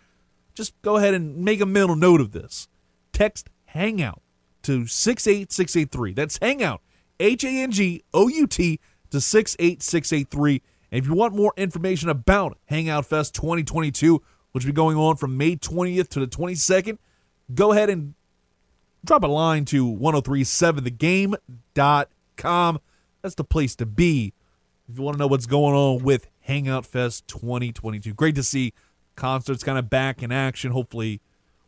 [0.54, 2.68] just go ahead and make a mental note of this.
[3.14, 4.22] Text Hangout
[4.64, 6.14] to 68683.
[6.14, 6.82] That's Hangout,
[7.20, 8.80] H A N G O U T,
[9.12, 10.62] to 68683.
[10.92, 15.18] And if you want more information about Hangout Fest 2022, which will be going on
[15.18, 16.98] from May 20th to the 22nd,
[17.54, 18.16] go ahead and
[19.04, 22.80] drop a line to 1037thegame.com.
[23.22, 24.34] That's the place to be
[24.90, 28.14] if you want to know what's going on with Hangout Fest 2022.
[28.14, 28.74] Great to see
[29.16, 30.72] concerts kind of back in action.
[30.72, 31.22] Hopefully,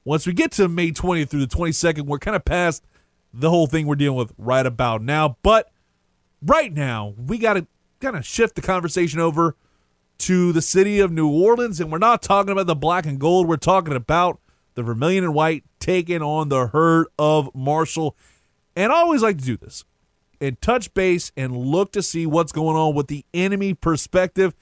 [0.05, 2.85] once we get to May 20th through the 22nd, we're kind of past
[3.33, 5.37] the whole thing we're dealing with right about now.
[5.43, 5.69] But
[6.41, 7.67] right now, we got to
[7.99, 9.55] kind of shift the conversation over
[10.19, 11.81] to the city of New Orleans.
[11.81, 14.39] And we're not talking about the black and gold, we're talking about
[14.75, 18.15] the vermilion and white taking on the herd of Marshall.
[18.75, 19.83] And I always like to do this.
[20.41, 24.55] And touch base and look to see what's going on with the enemy perspective.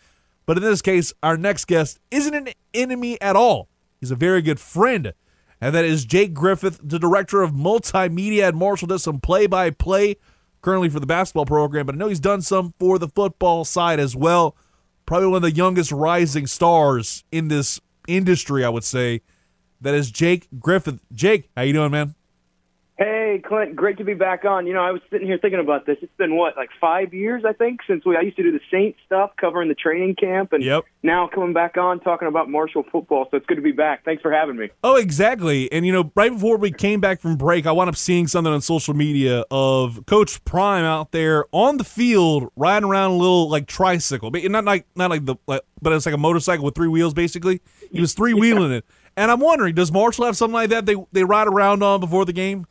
[0.46, 3.68] But in this case, our next guest isn't an enemy at all.
[4.00, 5.14] He's a very good friend.
[5.60, 9.72] And that is Jake Griffith, the director of multimedia at Marshall, does some play by
[9.72, 10.18] play
[10.62, 14.00] currently for the basketball program, but I know he's done some for the football side
[14.00, 14.56] as well.
[15.06, 19.22] Probably one of the youngest rising stars in this industry, I would say.
[19.80, 21.00] That is Jake Griffith.
[21.14, 22.16] Jake, how you doing, man?
[22.98, 24.66] Hey, Clint, great to be back on.
[24.66, 25.98] You know, I was sitting here thinking about this.
[26.02, 28.60] It's been what, like five years, I think, since we I used to do the
[28.72, 30.84] Saint stuff, covering the training camp, and yep.
[31.04, 33.28] now coming back on talking about Marshall football.
[33.30, 34.04] So it's good to be back.
[34.04, 34.70] Thanks for having me.
[34.84, 35.72] Oh, exactly.
[35.72, 38.52] And you know, right before we came back from break, I wound up seeing something
[38.52, 43.48] on social media of Coach Prime out there on the field riding around a little
[43.48, 46.74] like tricycle, but not like not like the, like, but it's like a motorcycle with
[46.74, 47.14] three wheels.
[47.14, 48.78] Basically, he was three wheeling yeah.
[48.78, 48.86] it.
[49.16, 52.26] And I'm wondering, does Marshall have something like that they they ride around on before
[52.26, 52.66] the game?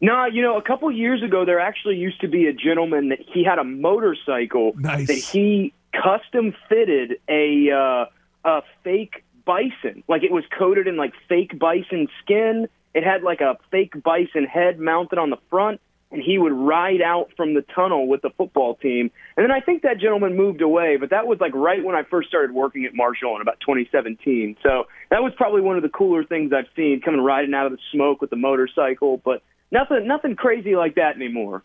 [0.00, 3.18] No, you know, a couple years ago, there actually used to be a gentleman that
[3.20, 5.06] he had a motorcycle nice.
[5.06, 8.06] that he custom fitted a uh,
[8.44, 12.68] a fake bison, like it was coated in like fake bison skin.
[12.94, 17.02] It had like a fake bison head mounted on the front, and he would ride
[17.02, 19.10] out from the tunnel with the football team.
[19.36, 22.02] And then I think that gentleman moved away, but that was like right when I
[22.04, 24.56] first started working at Marshall in about 2017.
[24.62, 27.72] So that was probably one of the cooler things I've seen coming riding out of
[27.72, 29.20] the smoke with the motorcycle.
[29.24, 31.62] But Nothing, nothing crazy like that anymore.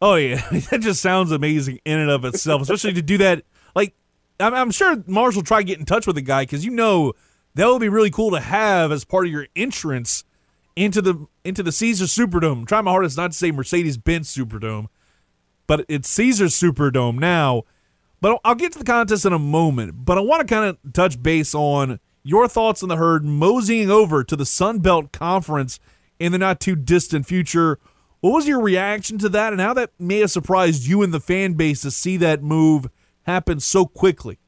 [0.00, 3.44] Oh yeah, that just sounds amazing in and of itself, especially to do that.
[3.74, 3.94] Like,
[4.40, 7.12] I'm, I'm sure Marshall try to get in touch with the guy because you know
[7.54, 10.24] that would be really cool to have as part of your entrance
[10.76, 12.66] into the into the Caesar Superdome.
[12.66, 14.88] Trying my hardest not to say Mercedes Benz Superdome,
[15.66, 17.62] but it's Caesar Superdome now.
[18.20, 20.04] But I'll get to the contest in a moment.
[20.04, 23.90] But I want to kind of touch base on your thoughts on the herd moseying
[23.90, 25.80] over to the Sun Belt Conference
[26.22, 27.78] in the not too distant future.
[28.20, 31.18] What was your reaction to that, and how that may have surprised you and the
[31.18, 32.88] fan base to see that move
[33.24, 34.38] happen so quickly?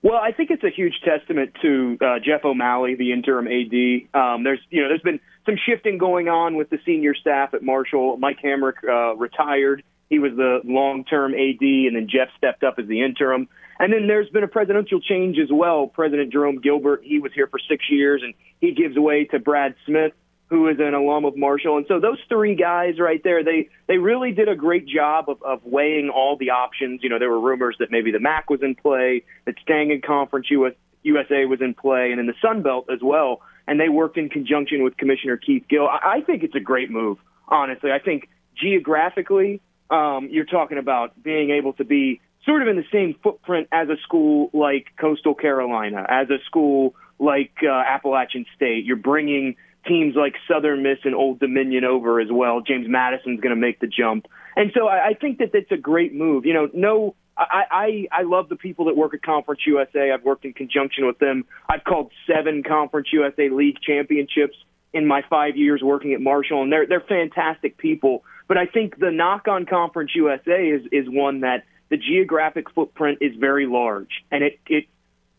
[0.00, 4.18] Well, I think it's a huge testament to uh, Jeff O'Malley, the interim AD.
[4.18, 7.62] Um, there's, you know, there's been some shifting going on with the senior staff at
[7.62, 8.16] Marshall.
[8.16, 12.86] Mike Hamrick uh, retired; he was the long-term AD, and then Jeff stepped up as
[12.86, 13.48] the interim.
[13.78, 15.86] And then there's been a presidential change as well.
[15.88, 19.74] President Jerome Gilbert, he was here for six years, and he gives way to Brad
[19.84, 20.12] Smith
[20.54, 21.78] who is an alum of Marshall.
[21.78, 25.42] And so those three guys right there, they they really did a great job of,
[25.42, 27.00] of weighing all the options.
[27.02, 30.00] You know, there were rumors that maybe the MAC was in play, that staying in
[30.00, 33.40] Conference US, USA was in play, and in the Sun Belt as well.
[33.66, 35.88] And they worked in conjunction with Commissioner Keith Gill.
[35.88, 37.90] I, I think it's a great move, honestly.
[37.90, 42.86] I think geographically, um, you're talking about being able to be sort of in the
[42.92, 48.84] same footprint as a school like Coastal Carolina, as a school like uh, Appalachian State.
[48.84, 52.60] You're bringing teams like Southern Miss and Old Dominion over as well.
[52.60, 55.76] James Madison's going to make the jump, and so I, I think that that's a
[55.76, 56.46] great move.
[56.46, 57.14] You know, no.
[57.36, 57.64] I,
[58.12, 60.12] I I love the people that work at Conference USA.
[60.12, 61.44] I've worked in conjunction with them.
[61.68, 64.54] I've called seven Conference USA League championships
[64.92, 68.24] in my five years working at Marshall, and they're they're fantastic people.
[68.46, 73.18] But I think the knock on Conference USA is is one that the geographic footprint
[73.20, 74.86] is very large, and it it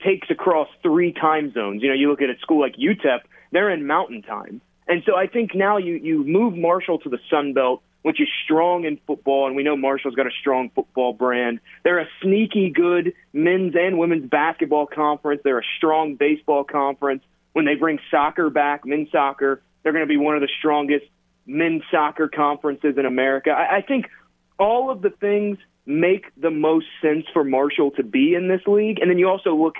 [0.03, 1.81] takes across three time zones.
[1.81, 3.21] You know, you look at a school like UTEP,
[3.55, 4.61] they're in mountain time.
[4.87, 8.27] And so I think now you, you move Marshall to the Sun Belt, which is
[8.43, 11.59] strong in football, and we know Marshall's got a strong football brand.
[11.83, 15.41] They're a sneaky good men's and women's basketball conference.
[15.43, 17.23] They're a strong baseball conference.
[17.53, 21.05] When they bring soccer back, men's soccer, they're going to be one of the strongest
[21.47, 23.51] men's soccer conferences in America.
[23.51, 24.07] I, I think
[24.59, 28.99] all of the things make the most sense for Marshall to be in this league.
[28.99, 29.75] And then you also look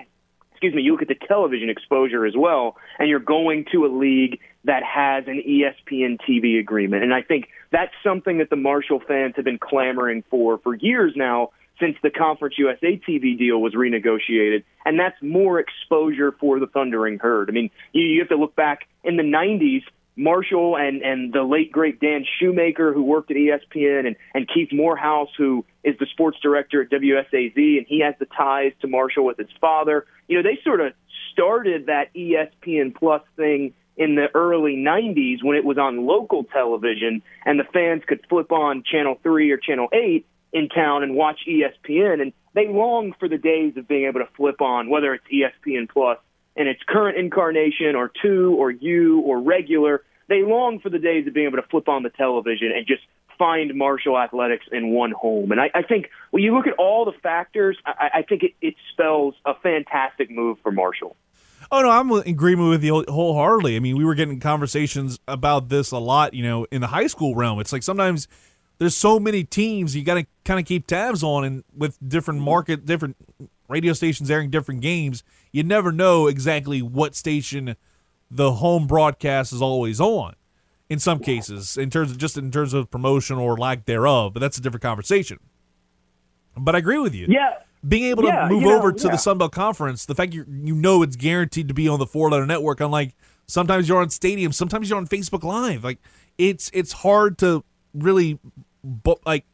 [0.56, 3.92] excuse me, you look at the television exposure as well, and you're going to a
[3.92, 7.04] league that has an ESPN TV agreement.
[7.04, 11.12] And I think that's something that the Marshall fans have been clamoring for for years
[11.18, 14.64] now since the Conference USA TV deal was renegotiated.
[14.86, 17.50] And that's more exposure for the Thundering Herd.
[17.50, 19.84] I mean, you, you have to look back in the 90s.
[20.16, 24.70] Marshall and and the late great Dan Shoemaker, who worked at ESPN, and and Keith
[24.72, 29.26] Morehouse, who is the sports director at WSAZ, and he has the ties to Marshall
[29.26, 30.06] with his father.
[30.28, 30.94] You know, they sort of
[31.32, 37.22] started that ESPN Plus thing in the early 90s when it was on local television,
[37.46, 41.40] and the fans could flip on Channel 3 or Channel 8 in town and watch
[41.48, 45.26] ESPN, and they long for the days of being able to flip on, whether it's
[45.28, 46.18] ESPN Plus
[46.56, 50.04] in its current incarnation or two or you or regular.
[50.28, 53.04] They long for the days of being able to flip on the television and just
[53.38, 55.52] find Marshall Athletics in one home.
[55.52, 58.54] And I, I think when you look at all the factors, I, I think it,
[58.62, 61.16] it spells a fantastic move for Marshall.
[61.72, 63.76] Oh no, I'm in agreement with you wholeheartedly.
[63.76, 67.08] I mean, we were getting conversations about this a lot, you know, in the high
[67.08, 67.60] school realm.
[67.60, 68.28] It's like sometimes
[68.78, 72.42] there's so many teams you got to kind of keep tabs on, and with different
[72.42, 73.16] market, different
[73.68, 77.76] radio stations airing different games, you never know exactly what station
[78.30, 80.36] the home broadcast is always on.
[80.88, 84.40] In some cases, in terms of just in terms of promotion or lack thereof, but
[84.40, 85.40] that's a different conversation.
[86.56, 87.26] But I agree with you.
[87.28, 87.56] Yeah.
[87.88, 89.12] Being able to Yeah, move you know, over to yeah.
[89.12, 92.06] the Sun Belt Conference, the fact you you know it's guaranteed to be on the
[92.06, 93.16] four letter network, unlike
[93.48, 95.84] sometimes you're on Stadium, sometimes you're on Facebook Live.
[95.84, 95.98] Like
[96.38, 97.64] it's it's hard to
[97.96, 98.40] really
[99.26, 99.46] like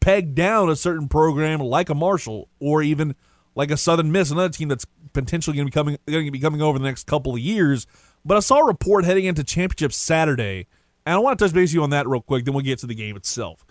[0.00, 3.14] peg down a certain program like a Marshall or even
[3.54, 6.38] like a Southern Miss, another team that's potentially going to be coming going to be
[6.38, 7.86] coming over the next couple of years.
[8.24, 10.66] But I saw a report heading into championship Saturday,
[11.04, 12.44] and I want to touch base with you on that real quick.
[12.44, 13.64] Then we'll get to the game itself.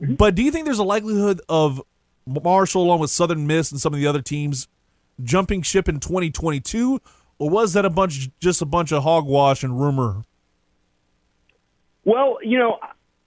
[0.00, 0.14] Mm-hmm.
[0.14, 1.80] But do you think there's a likelihood of
[2.26, 4.68] Marshall, along with Southern Miss and some of the other teams,
[5.22, 7.00] jumping ship in 2022,
[7.38, 10.24] or was that a bunch just a bunch of hogwash and rumor?
[12.04, 12.78] Well, you know,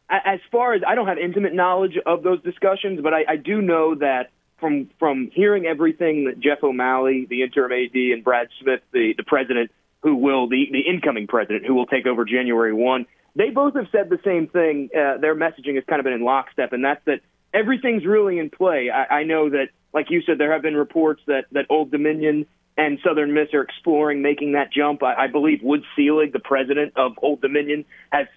[0.09, 3.61] as far as I don't have intimate knowledge of those discussions, but I, I do
[3.61, 8.81] know that from from hearing everything that Jeff O'Malley, the interim AD, and Brad Smith,
[8.91, 13.05] the the president, who will the the incoming president, who will take over January one,
[13.35, 14.89] they both have said the same thing.
[14.93, 17.21] Uh, their messaging has kind of been in lockstep, and that's that
[17.53, 18.89] everything's really in play.
[18.89, 22.45] I, I know that, like you said, there have been reports that that Old Dominion
[22.77, 25.03] and Southern Miss are exploring making that jump.
[25.03, 28.27] I, I believe Wood Selig, the president of Old Dominion, has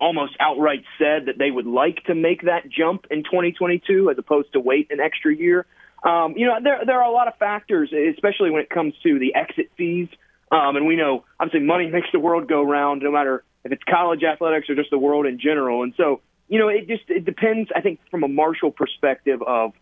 [0.00, 4.52] almost outright said that they would like to make that jump in 2022 as opposed
[4.54, 5.66] to wait an extra year.
[6.02, 9.18] Um, you know, there there are a lot of factors, especially when it comes to
[9.18, 10.08] the exit fees.
[10.50, 13.82] Um, and we know, obviously, money makes the world go round, no matter if it's
[13.84, 15.82] college athletics or just the world in general.
[15.82, 17.70] And so, you know, it just it depends.
[17.74, 19.72] I think from a Marshall perspective of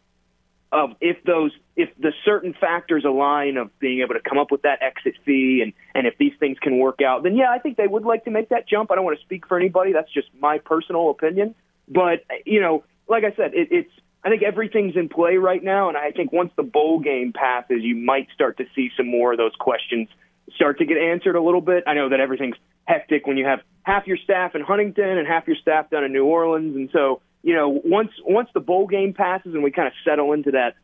[0.72, 4.62] of if those if the certain factors align of being able to come up with
[4.62, 7.76] that exit fee and and if these things can work out then yeah I think
[7.76, 8.90] they would like to make that jump.
[8.90, 9.92] I don't want to speak for anybody.
[9.92, 11.54] That's just my personal opinion.
[11.86, 13.90] But you know like I said it, it's
[14.24, 15.88] I think everything's in play right now.
[15.88, 19.32] And I think once the bowl game passes you might start to see some more
[19.32, 20.08] of those questions
[20.56, 21.84] start to get answered a little bit.
[21.86, 22.56] I know that everything's
[22.86, 26.12] hectic when you have half your staff in Huntington and half your staff down in
[26.12, 26.74] New Orleans.
[26.74, 30.32] And so you know, once once the bowl game passes and we kind of settle
[30.32, 30.74] into that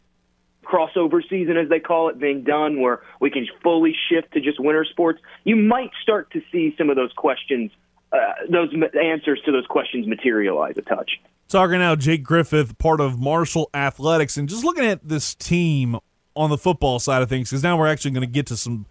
[0.64, 4.58] crossover season, as they call it, being done, where we can fully shift to just
[4.58, 7.70] winter sports, you might start to see some of those questions,
[8.12, 8.18] uh,
[8.50, 11.20] those answers to those questions materialize a touch.
[11.48, 15.98] Talking now, Jake Griffith, part of Marshall Athletics, and just looking at this team
[16.34, 18.86] on the football side of things, because now we're actually going to get to some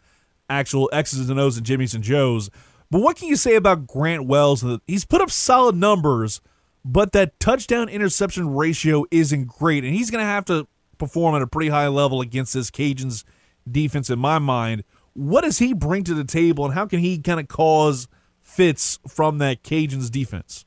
[0.49, 2.49] actual X's and O's and Jimmys and Joes.
[2.91, 4.63] But what can you say about Grant Wells?
[4.85, 6.41] He's put up solid numbers,
[6.85, 10.67] but that touchdown interception ratio isn't great, and he's going to have to
[11.03, 13.23] perform at a pretty high level against this Cajuns
[13.69, 14.83] defense, in my mind.
[15.13, 18.07] What does he bring to the table, and how can he kind of cause
[18.41, 20.65] fits from that Cajuns defense?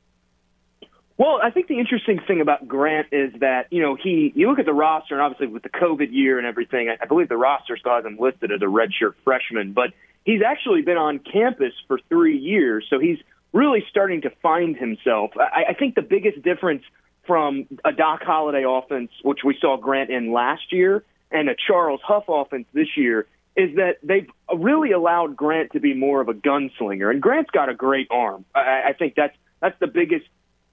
[1.18, 4.58] Well, I think the interesting thing about Grant is that, you know, he, you look
[4.58, 7.38] at the roster, and obviously with the COVID year and everything, I, I believe the
[7.38, 11.72] roster still has him listed as a redshirt freshman, but he's actually been on campus
[11.88, 13.18] for three years, so he's
[13.54, 15.30] really starting to find himself.
[15.38, 16.82] I, I think the biggest difference
[17.26, 22.00] from a Doc Holliday offense, which we saw Grant in last year, and a Charles
[22.04, 26.34] Huff offense this year, is that they've really allowed Grant to be more of a
[26.34, 27.10] gunslinger.
[27.10, 28.44] And Grant's got a great arm.
[28.54, 30.26] I, I think that's that's the biggest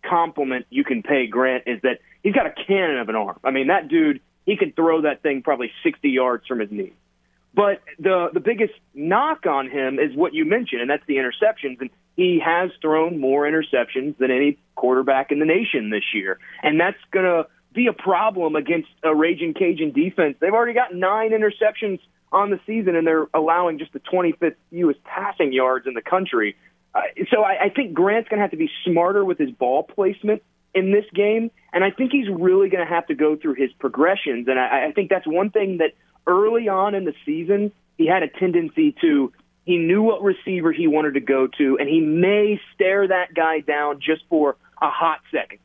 [0.04, 3.40] compliment you can pay Grant is that he's got a cannon of an arm.
[3.44, 6.94] I mean, that dude, he can throw that thing probably 60 yards from his knee.
[7.56, 11.80] But the the biggest knock on him is what you mentioned, and that's the interceptions.
[11.80, 16.80] And he has thrown more interceptions than any quarterback in the nation this year, and
[16.80, 20.38] that's going to be a problem against a raging Cajun defense.
[20.40, 22.00] They've already got nine interceptions
[22.32, 26.56] on the season, and they're allowing just the 25th fewest passing yards in the country.
[26.94, 27.02] Uh,
[27.32, 30.44] so I, I think Grant's going to have to be smarter with his ball placement
[30.74, 33.72] in this game, and I think he's really going to have to go through his
[33.80, 34.48] progressions.
[34.48, 35.92] And I, I think that's one thing that
[36.26, 39.32] early on in the season he had a tendency to.
[39.66, 43.62] He knew what receiver he wanted to go to, and he may stare that guy
[43.62, 45.60] down just for a hot second.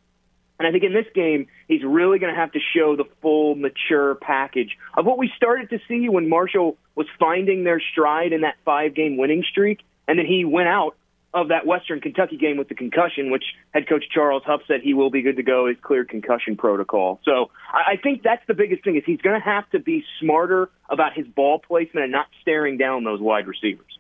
[0.59, 3.55] And I think in this game, he's really going to have to show the full,
[3.55, 8.41] mature package of what we started to see when Marshall was finding their stride in
[8.41, 9.81] that five game winning streak.
[10.09, 10.97] And then he went out
[11.35, 14.95] of that Western Kentucky game with the concussion, which head coach Charles Huff said he
[14.95, 15.67] will be good to go.
[15.67, 17.21] He's cleared concussion protocol.
[17.25, 20.05] So I I think that's the biggest thing is he's going to have to be
[20.21, 23.99] smarter about his ball placement and not staring down those wide receivers.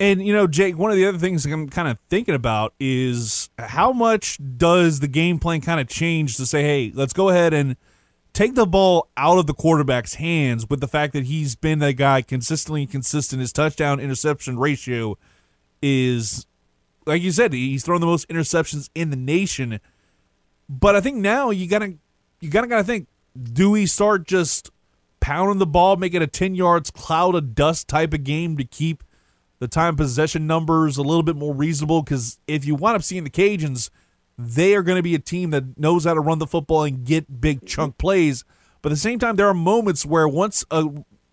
[0.00, 3.50] And you know, Jake, one of the other things I'm kind of thinking about is
[3.58, 7.52] how much does the game plan kind of change to say, hey, let's go ahead
[7.52, 7.76] and
[8.32, 11.94] take the ball out of the quarterback's hands with the fact that he's been that
[11.94, 13.40] guy consistently consistent.
[13.40, 15.18] His touchdown interception ratio
[15.82, 16.46] is,
[17.06, 19.80] like you said, he's thrown the most interceptions in the nation.
[20.68, 21.94] But I think now you gotta
[22.40, 23.08] you gotta gotta think,
[23.40, 24.70] do we start just
[25.20, 29.04] pounding the ball, making a ten yards cloud of dust type of game to keep
[29.58, 32.02] the time possession numbers a little bit more reasonable?
[32.02, 33.90] Because if you wind up seeing the Cajuns,
[34.38, 37.04] they are going to be a team that knows how to run the football and
[37.04, 38.44] get big chunk plays.
[38.80, 40.88] But at the same time, there are moments where once a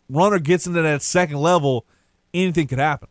[0.09, 1.85] runner gets into that second level,
[2.33, 3.09] anything could happen.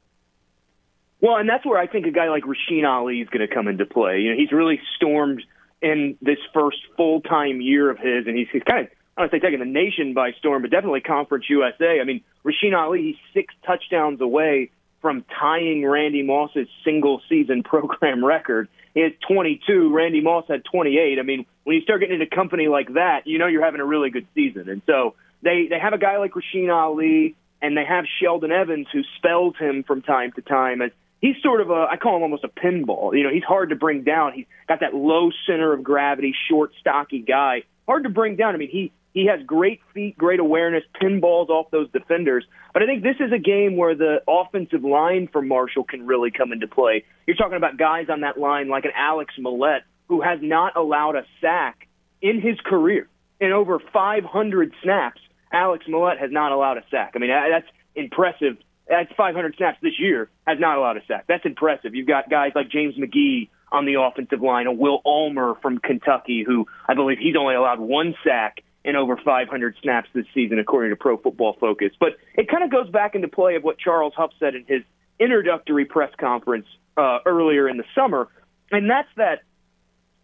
[1.21, 3.67] Well, and that's where I think a guy like Rasheen Ali is going to come
[3.67, 4.21] into play.
[4.21, 5.43] You know, he's really stormed
[5.83, 9.33] in this first full time year of his, and he's, he's kind of I don't
[9.33, 12.01] say taking the nation by storm, but definitely Conference USA.
[12.01, 18.25] I mean, Rasheen Ali, he's six touchdowns away from tying Randy Moss's single season program
[18.25, 18.69] record.
[18.95, 19.93] He has 22.
[19.93, 21.19] Randy Moss had 28.
[21.19, 23.85] I mean, when you start getting into company like that, you know you're having a
[23.85, 24.69] really good season.
[24.69, 28.87] And so they they have a guy like Rasheen Ali, and they have Sheldon Evans,
[28.93, 32.23] who spells him from time to time as he's sort of a I call him
[32.23, 33.17] almost a pinball.
[33.17, 34.33] You know, he's hard to bring down.
[34.35, 37.65] He's got that low center of gravity, short, stocky guy.
[37.87, 38.55] Hard to bring down.
[38.55, 42.45] I mean, he he has great feet, great awareness, pinballs off those defenders.
[42.73, 46.31] But I think this is a game where the offensive line for Marshall can really
[46.31, 47.05] come into play.
[47.27, 51.17] You're talking about guys on that line like an Alex Mollette who has not allowed
[51.17, 51.89] a sack
[52.23, 53.09] in his career.
[53.41, 55.21] In over 500 snaps,
[55.53, 57.13] Alex Mollette has not allowed a sack.
[57.15, 58.57] I mean, that's impressive
[58.89, 61.25] that's 500 snaps this year, has not allowed a sack.
[61.29, 61.95] That's impressive.
[61.95, 66.43] You've got guys like James McGee on the offensive line, a Will Ulmer from Kentucky,
[66.47, 70.91] who I believe he's only allowed one sack in over 500 snaps this season, according
[70.91, 71.91] to Pro Football Focus.
[72.01, 74.83] But it kind of goes back into play of what Charles Huff said in his
[75.21, 76.67] introductory press conference
[76.97, 78.29] uh, earlier in the summer,
[78.71, 79.43] and that's that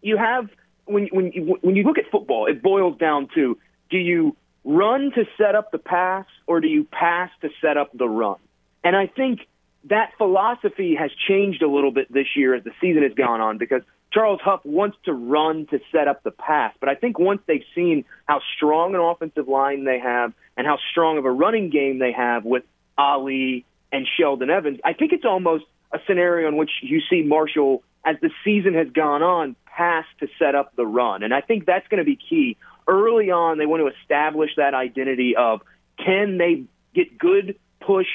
[0.00, 0.48] you have
[0.86, 3.58] when when you, when you look at football, it boils down to
[3.90, 7.90] do you run to set up the pass or do you pass to set up
[7.96, 8.36] the run?
[8.84, 9.40] And I think
[9.84, 13.58] that philosophy has changed a little bit this year as the season has gone on
[13.58, 13.82] because
[14.12, 16.72] Charles Huff wants to run to set up the pass.
[16.78, 20.78] But I think once they've seen how strong an offensive line they have and how
[20.90, 22.62] strong of a running game they have with
[22.96, 27.82] Ali and Sheldon Evans, I think it's almost a scenario in which you see Marshall,
[28.04, 31.22] as the season has gone on, pass to set up the run.
[31.22, 32.56] And I think that's going to be key.
[32.86, 35.62] Early on, they want to establish that identity of
[35.98, 36.64] can they
[36.94, 38.06] get good push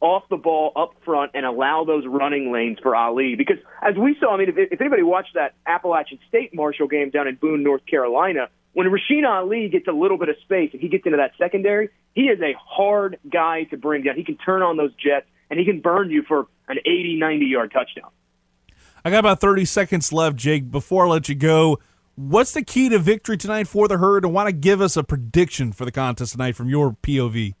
[0.00, 3.34] off the ball up front and allow those running lanes for Ali.
[3.34, 7.10] Because as we saw, I mean, if, if anybody watched that Appalachian State Marshall game
[7.10, 10.80] down in Boone, North Carolina, when Rasheen Ali gets a little bit of space and
[10.80, 14.16] he gets into that secondary, he is a hard guy to bring down.
[14.16, 17.46] He can turn on those jets and he can burn you for an 80, 90
[17.46, 18.10] yard touchdown.
[19.04, 20.70] I got about 30 seconds left, Jake.
[20.70, 21.78] Before I let you go,
[22.14, 24.24] what's the key to victory tonight for the Herd?
[24.24, 27.54] And want to give us a prediction for the contest tonight from your POV?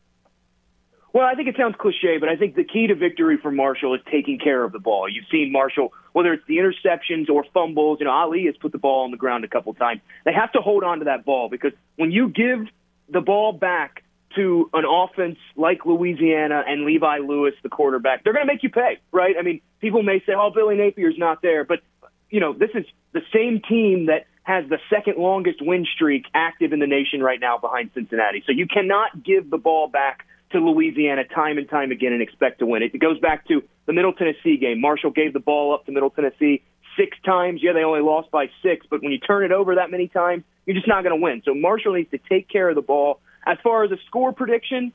[1.12, 3.94] Well, I think it sounds cliche, but I think the key to victory for Marshall
[3.94, 5.08] is taking care of the ball.
[5.08, 8.78] You've seen Marshall, whether it's the interceptions or fumbles, you know, Ali has put the
[8.78, 10.02] ball on the ground a couple times.
[10.24, 12.66] They have to hold on to that ball because when you give
[13.08, 14.04] the ball back
[14.36, 18.70] to an offense like Louisiana and Levi Lewis, the quarterback, they're going to make you
[18.70, 19.34] pay, right?
[19.38, 21.80] I mean, people may say, oh, Billy Napier's not there, but,
[22.28, 26.72] you know, this is the same team that has the second longest win streak active
[26.72, 28.42] in the nation right now behind Cincinnati.
[28.46, 32.60] So you cannot give the ball back to Louisiana time and time again and expect
[32.60, 32.82] to win.
[32.82, 34.80] It goes back to the Middle Tennessee game.
[34.80, 36.62] Marshall gave the ball up to Middle Tennessee
[36.96, 37.60] six times.
[37.62, 40.44] Yeah, they only lost by six, but when you turn it over that many times,
[40.66, 41.42] you're just not going to win.
[41.44, 43.20] So Marshall needs to take care of the ball.
[43.46, 44.92] As far as a score prediction,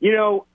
[0.00, 0.46] you know,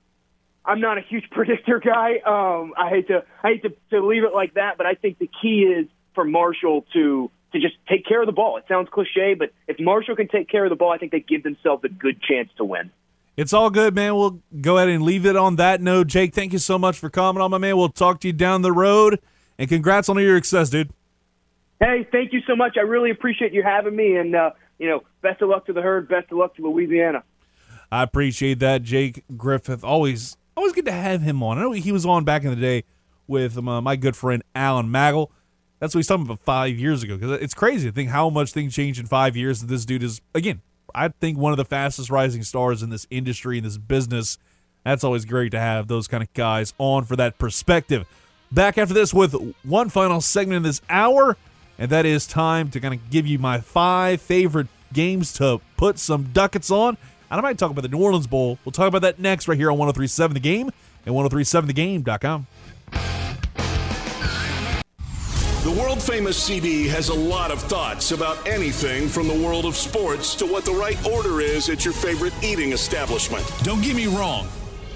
[0.66, 2.20] I'm not a huge predictor guy.
[2.26, 5.20] Um, I hate to I hate to, to leave it like that, but I think
[5.20, 8.58] the key is for Marshall to to just take care of the ball.
[8.58, 11.20] It sounds cliche, but if Marshall can take care of the ball, I think they
[11.20, 12.92] give themselves a good chance to win.
[13.40, 14.18] It's all good, man.
[14.18, 16.08] We'll go ahead and leave it on that note.
[16.08, 17.78] Jake, thank you so much for coming on, my man.
[17.78, 19.18] We'll talk to you down the road.
[19.58, 20.92] And congrats on all your success, dude.
[21.80, 22.76] Hey, thank you so much.
[22.76, 24.18] I really appreciate you having me.
[24.18, 26.10] And, uh, you know, best of luck to the herd.
[26.10, 27.24] Best of luck to Louisiana.
[27.90, 29.86] I appreciate that, Jake Griffith.
[29.86, 31.60] Always, always good to have him on.
[31.60, 32.84] I know he was on back in the day
[33.26, 35.30] with um, uh, my good friend Alan Maggle.
[35.80, 37.16] That's what he's talking about five years ago.
[37.16, 39.62] Because it's crazy to think how much things changed in five years.
[39.62, 40.62] That this dude is again
[40.96, 44.38] I think one of the fastest rising stars in this industry, in this business.
[44.86, 48.08] That's always great to have those kind of guys on for that perspective.
[48.52, 51.38] Back after this with one final segment in this hour,
[51.78, 56.00] and that is time to kind of give you my five favorite games to put
[56.00, 56.98] some ducats on.
[57.30, 58.58] And I might talk about the New Orleans Bowl.
[58.66, 60.72] We'll talk about that next right here on 1037 The Game
[61.06, 62.48] and 1037thegame.com.
[65.64, 69.76] The world famous CD has a lot of thoughts about anything from the world of
[69.76, 73.46] sports to what the right order is at your favorite eating establishment.
[73.64, 74.48] Don't get me wrong.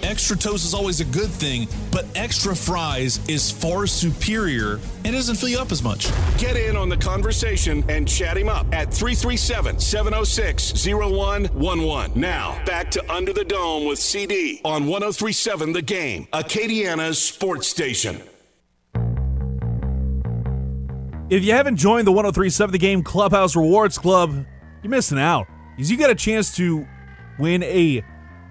[0.03, 5.36] extra toast is always a good thing, but extra fries is far superior and doesn't
[5.36, 6.09] fill you up as much.
[6.38, 12.20] Get in on the conversation and chat him up at 337 706 0111.
[12.20, 18.22] Now, back to Under the Dome with CD on 1037 The Game, Acadiana's sports station.
[21.34, 24.45] If you haven't joined the 1037 The Game Clubhouse Rewards Club,
[24.84, 25.47] you're missing out.
[25.75, 26.88] Because you get a chance to
[27.39, 28.03] win a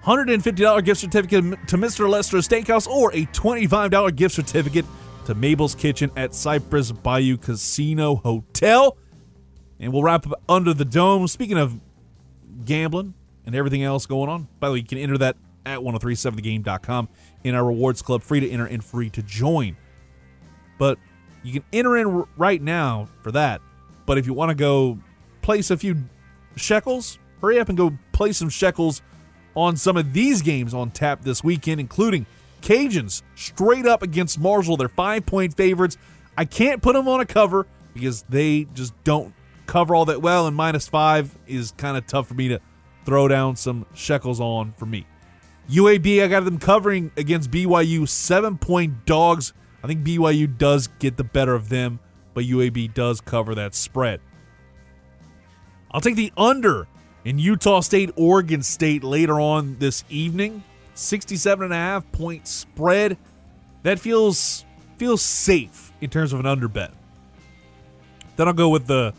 [0.03, 2.09] $150 gift certificate to Mr.
[2.09, 4.85] Lester Steakhouse or a $25 gift certificate
[5.27, 8.97] to Mabel's Kitchen at Cypress Bayou Casino Hotel.
[9.79, 11.29] And we'll wrap up under the dome.
[11.29, 11.79] Speaking of
[12.65, 13.15] gambling
[13.47, 17.09] and everything else going on, by the way, you can enter that at 1037thegame.com
[17.45, 19.77] in our rewards club, free to enter and free to join.
[20.79, 20.99] But
[21.43, 23.61] you can enter in right now for that.
[24.07, 24.99] But if you want to go
[25.43, 26.05] place a few
[26.57, 29.03] shekels, hurry up and go play some shekels
[29.55, 32.27] on some of these games on tap this weekend, including
[32.63, 34.77] Cajuns straight up against Marshall.
[34.77, 35.97] They're five point favorites.
[36.37, 39.35] I can't put them on a cover because they just don't
[39.67, 42.61] cover all that well, and minus five is kind of tough for me to
[43.05, 45.07] throw down some shekels on for me.
[45.71, 49.53] UAB, I got them covering against BYU, seven point dogs.
[49.83, 52.01] I think BYU does get the better of them,
[52.35, 54.21] but UAB does cover that spread.
[55.91, 56.87] I'll take the under
[57.25, 60.65] in Utah State, Oregon State later on this evening.
[60.95, 63.19] 67 and a half point spread.
[63.83, 64.65] That feels
[64.99, 66.93] feels safe in terms of an under bet.
[68.37, 69.15] Then I'll go with the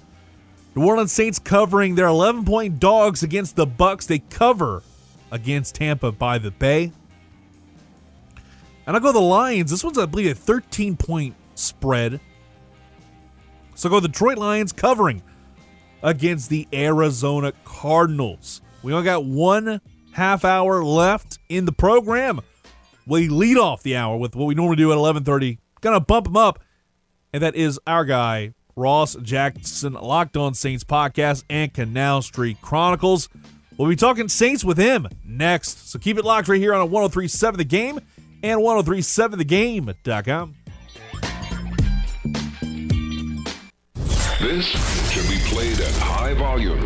[0.75, 4.05] New Orleans Saints covering their 11 point dogs against the Bucks.
[4.05, 4.83] They cover
[5.31, 6.91] against Tampa by the Bay.
[8.85, 9.71] And I'll go the Lions.
[9.71, 12.19] This one's, I believe, a 13 point spread.
[13.75, 15.23] So go the Detroit Lions covering
[16.01, 18.61] against the Arizona Cardinals.
[18.83, 19.81] We only got one
[20.11, 22.41] half hour left in the program.
[23.07, 25.57] We lead off the hour with what we normally do at 11:30.
[25.81, 26.59] Gonna bump him up,
[27.33, 33.29] and that is our guy Ross Jackson, Locked On Saints podcast and Canal Street Chronicles.
[33.77, 35.89] We'll be talking Saints with him next.
[35.89, 37.99] So keep it locked right here on a 1037 The Game
[38.43, 40.55] and 1037thegame.com.
[44.39, 44.65] This
[45.11, 46.81] should be played at high volume.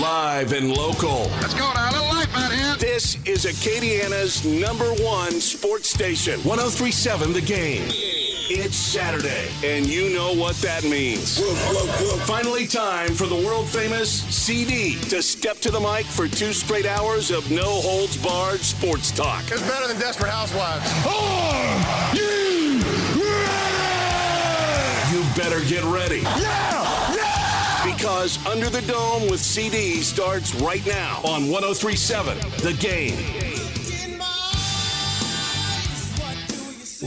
[0.00, 1.30] Live and local.
[1.40, 2.05] Let's go now.
[2.36, 2.76] A little life out here.
[2.76, 7.84] This is Acadiana's number one sports station, 1037 The Game.
[8.48, 11.40] It's Saturday, and you know what that means.
[12.26, 16.86] Finally, time for the world famous CD to step to the mic for two straight
[16.86, 19.42] hours of no holds barred sports talk.
[19.50, 20.92] It's better than Desperate Housewives.
[21.06, 22.78] Are you
[23.18, 23.66] ready?
[25.12, 26.20] You better get ready.
[26.20, 27.14] Yeah!
[27.16, 27.25] Yeah!
[27.96, 33.16] Because Under the Dome with CD starts right now on 1037 The Game.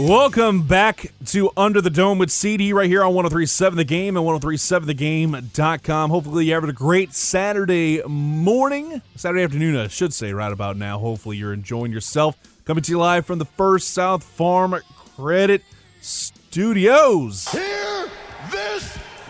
[0.08, 4.26] Welcome back to Under the Dome with CD right here on 1037 The Game and
[4.26, 6.10] 1037thegame.com.
[6.10, 10.98] Hopefully, you're having a great Saturday morning, Saturday afternoon, I should say, right about now.
[10.98, 12.36] Hopefully, you're enjoying yourself.
[12.66, 14.76] Coming to you live from the First South Farm
[15.16, 15.62] Credit
[16.02, 17.48] Studios.
[17.50, 17.79] Hear this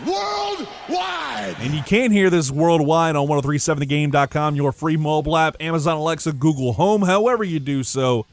[0.06, 1.56] worldwide.
[1.60, 6.74] And you can hear this worldwide on 1037thegame.com, your free mobile app, Amazon Alexa, Google
[6.74, 8.26] Home, however you do so.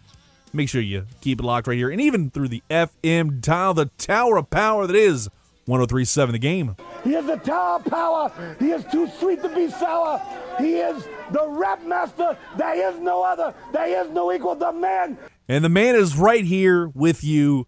[0.54, 1.90] Make sure you keep it locked right here.
[1.90, 5.30] And even through the FM dial, the tower of power that is
[5.66, 6.76] 1037 The Game.
[7.04, 8.56] He is the tower of power.
[8.58, 10.22] He is too sweet to be sour.
[10.58, 12.38] He is the rap master.
[12.58, 13.54] There is no other.
[13.74, 14.56] There is no equal.
[14.56, 15.18] The man.
[15.50, 17.68] And the man is right here with you.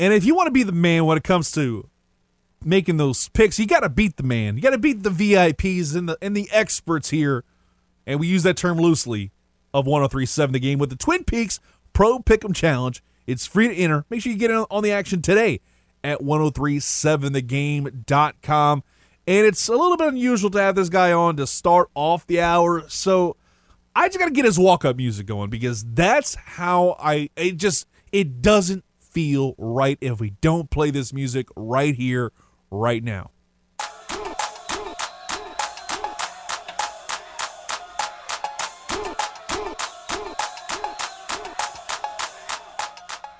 [0.00, 1.88] And if you want to be the man when it comes to
[2.64, 4.56] making those picks, you got to beat the man.
[4.56, 7.44] You got to beat the VIPs and the and the experts here.
[8.06, 9.30] And we use that term loosely
[9.72, 11.60] of 1037 The Game with the Twin Peaks
[11.92, 13.02] Pro Pick'em Challenge.
[13.26, 14.04] It's free to enter.
[14.10, 15.60] Make sure you get in on the action today
[16.02, 18.82] at 1037thegame.com.
[19.26, 22.42] And it's a little bit unusual to have this guy on to start off the
[22.42, 22.86] hour.
[22.88, 23.36] So
[23.96, 27.56] I just got to get his walk up music going because that's how I, it
[27.56, 32.32] just, it doesn't feel right if we don't play this music right here,
[32.74, 33.30] right now.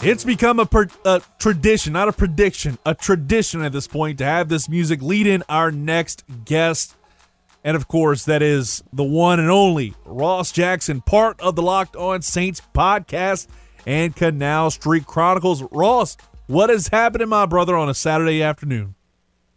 [0.06, 4.24] It's become a, per, a, tradition, not a prediction, a tradition at this point to
[4.26, 6.94] have this music lead in our next guest.
[7.64, 11.96] And of course, that is the one and only Ross Jackson, part of the Locked
[11.96, 13.46] On Saints podcast
[13.86, 15.62] and Canal Street Chronicles.
[15.72, 16.18] Ross,
[16.48, 18.94] what is happening, my brother, on a Saturday afternoon?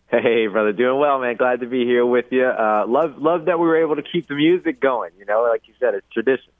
[0.09, 1.35] Hey, brother, doing well, man.
[1.35, 2.45] Glad to be here with you.
[2.45, 5.11] Uh, love, love that we were able to keep the music going.
[5.19, 6.53] You know, like you said, it's tradition.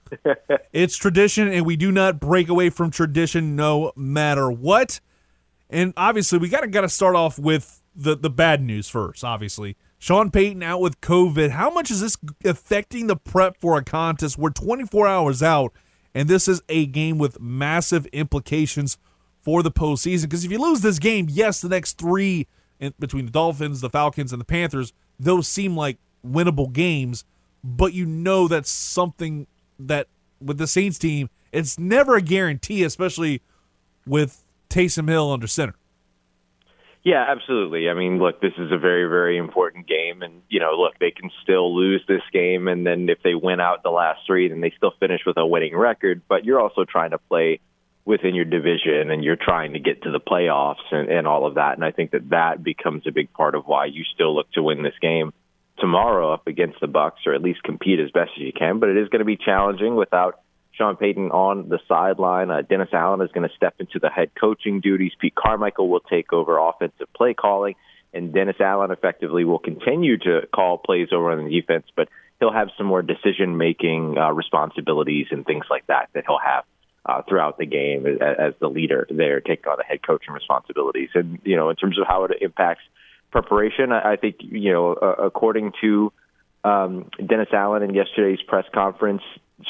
[0.74, 5.00] it's tradition, and we do not break away from tradition no matter what.
[5.70, 9.24] And obviously, we gotta gotta start off with the the bad news first.
[9.24, 11.52] Obviously, Sean Payton out with COVID.
[11.52, 14.38] How much is this affecting the prep for a contest?
[14.38, 15.72] We're 24 hours out,
[16.14, 18.98] and this is a game with massive implications
[19.40, 20.24] for the postseason.
[20.24, 22.48] Because if you lose this game, yes, the next three
[22.80, 27.26] in, between the Dolphins, the Falcons, and the Panthers, those seem like winnable games.
[27.64, 29.48] But you know that's something
[29.80, 30.08] that
[30.40, 33.42] with the Saints team, it's never a guarantee, especially
[34.06, 35.76] with Taysom Hill under center.
[37.04, 37.90] Yeah, absolutely.
[37.90, 41.12] I mean, look, this is a very, very important game, and you know, look, they
[41.12, 44.60] can still lose this game, and then if they win out the last three, then
[44.60, 46.22] they still finish with a winning record.
[46.28, 47.62] But you're also trying to play
[48.08, 51.56] within your division, and you're trying to get to the playoffs and, and all of
[51.56, 51.74] that.
[51.74, 54.64] And I think that that becomes a big part of why you still look to
[54.64, 55.34] win this game
[55.78, 58.80] tomorrow up against the Bucks or at least compete as best as you can.
[58.80, 60.40] But it is going to be challenging without
[60.72, 62.50] Sean Payton on the sideline.
[62.50, 65.12] Uh, Dennis Allen is going to step into the head coaching duties.
[65.20, 67.76] Pete Carmichael will take over offensive play calling,
[68.14, 72.08] and Dennis Allen effectively will continue to call plays over on the defense, but
[72.40, 76.64] he'll have some more decision making uh, responsibilities and things like that that he'll have.
[77.08, 81.08] Uh, throughout the game as, as the leader there, taking on the head coaching responsibilities.
[81.14, 82.82] And, you know, in terms of how it impacts
[83.32, 86.12] preparation, I, I think, you know, uh, according to
[86.66, 89.22] um, Dennis Allen in yesterday's press conference,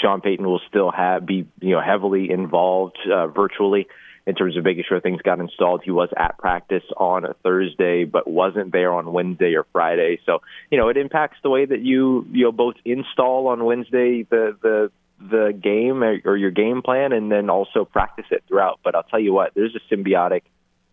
[0.02, 3.88] Sean Payton will still have be you know heavily involved uh, virtually
[4.26, 5.82] in terms of making sure things got installed.
[5.84, 10.20] He was at practice on a Thursday, but wasn't there on Wednesday or Friday.
[10.26, 14.24] So you know it impacts the way that you you know both install on Wednesday
[14.24, 18.80] the the the game or, your game plan, and then also practice it throughout.
[18.84, 20.41] But I'll tell you what, there's a symbiotic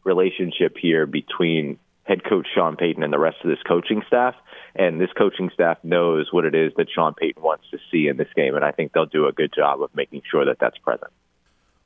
[0.04, 4.34] relationship here between head coach Sean Payton and the rest of this coaching staff.
[4.74, 8.16] And this coaching staff knows what it is that Sean Payton wants to see in
[8.16, 10.78] this game, and I think they'll do a good job of making sure that that's
[10.78, 11.12] present.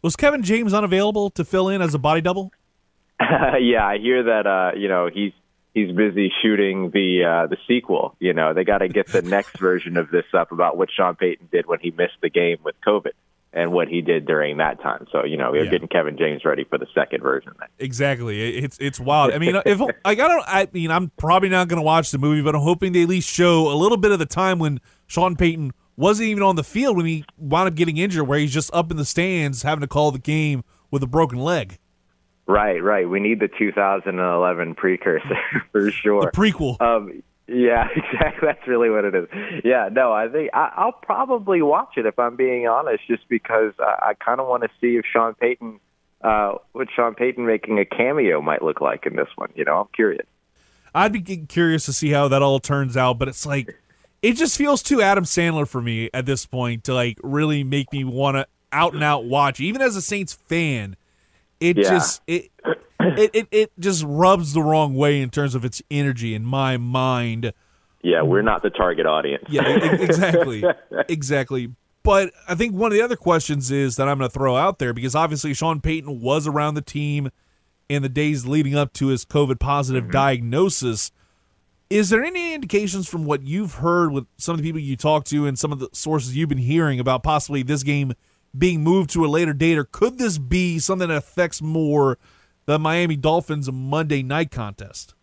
[0.03, 2.53] Was Kevin James unavailable to fill in as a body double?
[3.21, 4.47] yeah, I hear that.
[4.47, 5.33] Uh, you know, he's
[5.79, 8.15] he's busy shooting the uh, the sequel.
[8.19, 11.17] You know, they got to get the next version of this up about what Sean
[11.17, 13.13] Payton did when he missed the game with COVID
[13.53, 15.07] and what he did during that time.
[15.11, 15.71] So you know, we are yeah.
[15.71, 17.53] getting Kevin James ready for the second version.
[17.79, 19.33] Exactly, it's it's wild.
[19.33, 22.19] I mean, if like I don't, I mean, I'm probably not going to watch the
[22.19, 24.81] movie, but I'm hoping they at least show a little bit of the time when
[25.07, 28.53] Sean Payton wasn't even on the field when he wound up getting injured, where he's
[28.53, 31.79] just up in the stands having to call the game with a broken leg.
[32.49, 33.07] Right, right.
[33.09, 35.39] We need the 2011 precursor
[35.73, 36.23] for sure.
[36.23, 36.81] The prequel.
[36.81, 38.49] Um, yeah, exactly.
[38.49, 39.29] That's really what it is.
[39.65, 43.75] Yeah, no, I think I, I'll probably watch it if I'm being honest, just because
[43.79, 45.79] I, I kind of want to see if Sean Payton,
[46.23, 49.51] uh, what Sean Payton making a cameo might look like in this one.
[49.55, 50.27] You know, I'm curious.
[50.95, 53.77] I'd be curious to see how that all turns out, but it's like
[54.23, 57.93] it just feels too Adam Sandler for me at this point to like really make
[57.93, 59.61] me want to out and out watch.
[59.61, 60.97] Even as a Saints fan,
[61.61, 61.91] it yeah.
[61.91, 62.51] just it
[63.01, 66.77] it, it it just rubs the wrong way in terms of its energy in my
[66.77, 67.53] mind.
[68.03, 69.45] Yeah, we're not the target audience.
[69.49, 70.65] Yeah, exactly,
[71.09, 71.75] exactly.
[72.05, 74.79] But I think one of the other questions is that I'm going to throw out
[74.79, 77.31] there because obviously Sean Payton was around the team
[77.89, 80.13] in the days leading up to his COVID positive mm-hmm.
[80.13, 81.11] diagnosis.
[81.91, 85.27] Is there any indications from what you've heard with some of the people you talked
[85.29, 88.13] to and some of the sources you've been hearing about possibly this game
[88.57, 92.19] being moved to a later date, or could this be something that affects more
[92.67, 95.15] the Miami Dolphins Monday night contest?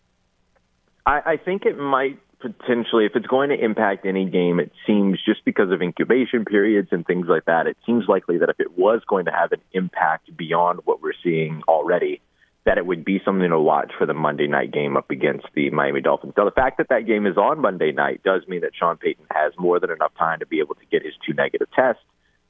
[1.05, 5.19] I, I think it might potentially, if it's going to impact any game, it seems
[5.23, 8.77] just because of incubation periods and things like that, it seems likely that if it
[8.77, 12.21] was going to have an impact beyond what we're seeing already,
[12.65, 15.69] that it would be something to watch for the Monday night game up against the
[15.69, 16.33] Miami Dolphins.
[16.35, 19.25] Now, the fact that that game is on Monday night does mean that Sean Payton
[19.31, 22.01] has more than enough time to be able to get his two negative tests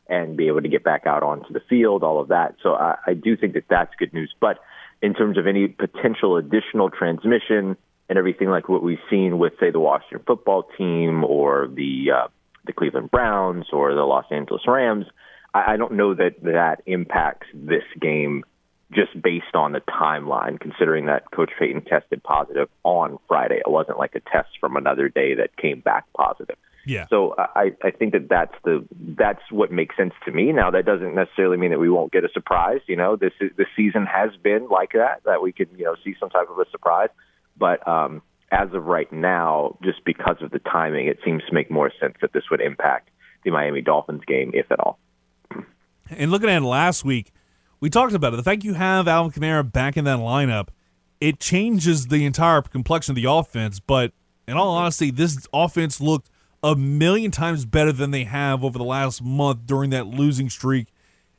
[0.07, 2.55] and be able to get back out onto the field, all of that.
[2.61, 4.33] So I, I do think that that's good news.
[4.39, 4.59] But
[5.01, 7.77] in terms of any potential additional transmission
[8.07, 12.27] and everything like what we've seen with, say, the Washington football team or the uh,
[12.65, 15.05] the Cleveland Browns or the Los Angeles Rams.
[15.53, 18.43] I, I don't know that that impacts this game
[18.91, 23.57] just based on the timeline, considering that Coach Payton tested positive on Friday.
[23.57, 26.57] It wasn't like a test from another day that came back positive.
[26.85, 27.07] Yeah.
[27.09, 28.85] So I, I think that that's the
[29.17, 30.51] that's what makes sense to me.
[30.51, 32.81] Now that doesn't necessarily mean that we won't get a surprise.
[32.87, 35.95] You know, this is, the season has been like that that we could you know
[36.03, 37.09] see some type of a surprise.
[37.57, 38.21] But um,
[38.51, 42.15] as of right now, just because of the timing, it seems to make more sense
[42.21, 43.09] that this would impact
[43.43, 44.99] the Miami Dolphins game, if at all.
[46.09, 47.31] And looking at last week,
[47.79, 48.37] we talked about it.
[48.37, 50.69] The fact you have Alvin Kamara back in that lineup,
[51.19, 53.79] it changes the entire complexion of the offense.
[53.79, 54.11] But
[54.47, 56.29] in all honesty, this offense looked
[56.65, 60.87] a million times better than they have over the last month during that losing streak.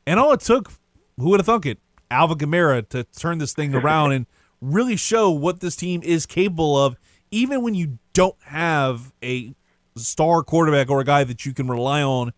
[0.07, 0.71] And all it took,
[1.19, 1.81] who would have thunk it,
[2.13, 4.27] Alvin Kamara to turn this thing around and
[4.61, 6.95] really show what this team is capable of,
[7.33, 9.53] even when you don't have a
[9.97, 12.33] star quarterback or a guy that you can rely on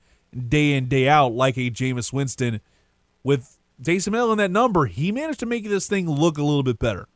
[0.49, 2.63] day in, day out, like a Jameis Winston.
[3.23, 6.63] With Taysom Hill in that number, he managed to make this thing look a little
[6.63, 7.07] bit better.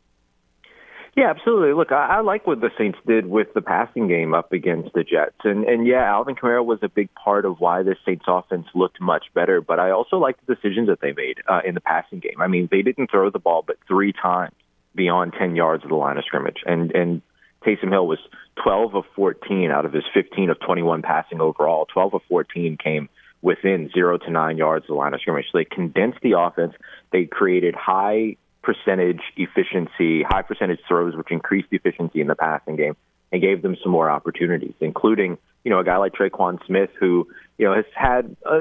[1.14, 1.74] Yeah, absolutely.
[1.74, 5.04] Look, I, I like what the Saints did with the passing game up against the
[5.04, 8.66] Jets, and and yeah, Alvin Kamara was a big part of why the Saints offense
[8.74, 9.60] looked much better.
[9.60, 12.40] But I also like the decisions that they made uh, in the passing game.
[12.40, 14.54] I mean, they didn't throw the ball but three times
[14.94, 17.20] beyond ten yards of the line of scrimmage, and and
[17.62, 18.18] Taysom Hill was
[18.62, 21.86] 12 of 14 out of his 15 of 21 passing overall.
[21.92, 23.08] 12 of 14 came
[23.40, 25.46] within zero to nine yards of the line of scrimmage.
[25.52, 26.74] So they condensed the offense.
[27.12, 32.76] They created high percentage efficiency, high percentage throws, which increased the efficiency in the passing
[32.76, 32.96] game
[33.32, 37.26] and gave them some more opportunities, including, you know, a guy like Tre'Quan Smith, who,
[37.56, 38.60] you know, has had uh,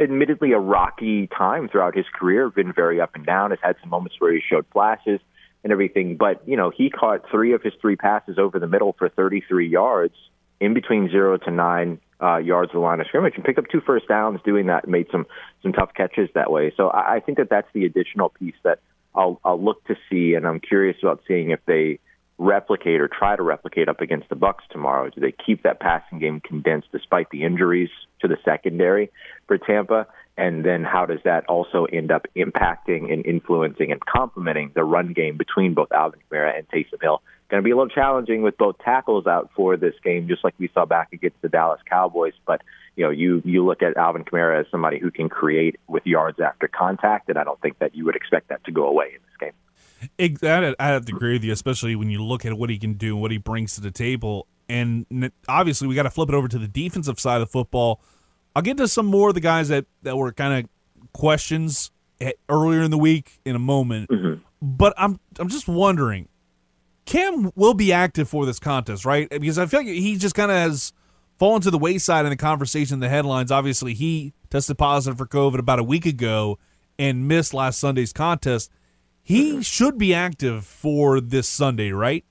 [0.00, 3.90] admittedly a rocky time throughout his career, been very up and down, has had some
[3.90, 5.20] moments where he showed flashes
[5.64, 6.16] and everything.
[6.16, 9.68] But, you know, he caught three of his three passes over the middle for 33
[9.68, 10.14] yards
[10.60, 13.66] in between zero to nine uh, yards of the line of scrimmage and picked up
[13.70, 15.26] two first downs doing that and made some,
[15.62, 16.72] some tough catches that way.
[16.76, 18.78] So I, I think that that's the additional piece that
[19.16, 21.98] I'll, I'll look to see, and I'm curious about seeing if they
[22.38, 25.08] replicate or try to replicate up against the Bucks tomorrow.
[25.08, 27.88] Do they keep that passing game condensed despite the injuries
[28.20, 29.10] to the secondary
[29.46, 30.06] for Tampa?
[30.36, 35.14] And then how does that also end up impacting and influencing and complementing the run
[35.14, 37.22] game between both Alvin Kamara and Taysom Hill?
[37.48, 40.54] Going to be a little challenging with both tackles out for this game, just like
[40.58, 42.34] we saw back against the Dallas Cowboys.
[42.44, 42.60] But
[42.96, 46.40] you know, you you look at Alvin Kamara as somebody who can create with yards
[46.40, 49.20] after contact, and I don't think that you would expect that to go away in
[49.22, 50.74] this game.
[50.78, 53.14] I have to agree with you, especially when you look at what he can do
[53.14, 54.46] and what he brings to the table.
[54.68, 58.00] And obviously, we got to flip it over to the defensive side of the football.
[58.54, 61.90] I'll get to some more of the guys that, that were kind of questions
[62.48, 64.08] earlier in the week in a moment.
[64.10, 64.42] Mm-hmm.
[64.62, 66.28] But I'm I'm just wondering,
[67.04, 69.28] Cam will be active for this contest, right?
[69.28, 70.92] Because I feel like he just kind of has
[71.38, 73.50] fallen to the wayside in the conversation, the headlines.
[73.50, 76.58] Obviously, he tested positive for COVID about a week ago
[76.98, 78.70] and missed last Sunday's contest.
[79.22, 82.24] He should be active for this Sunday, right?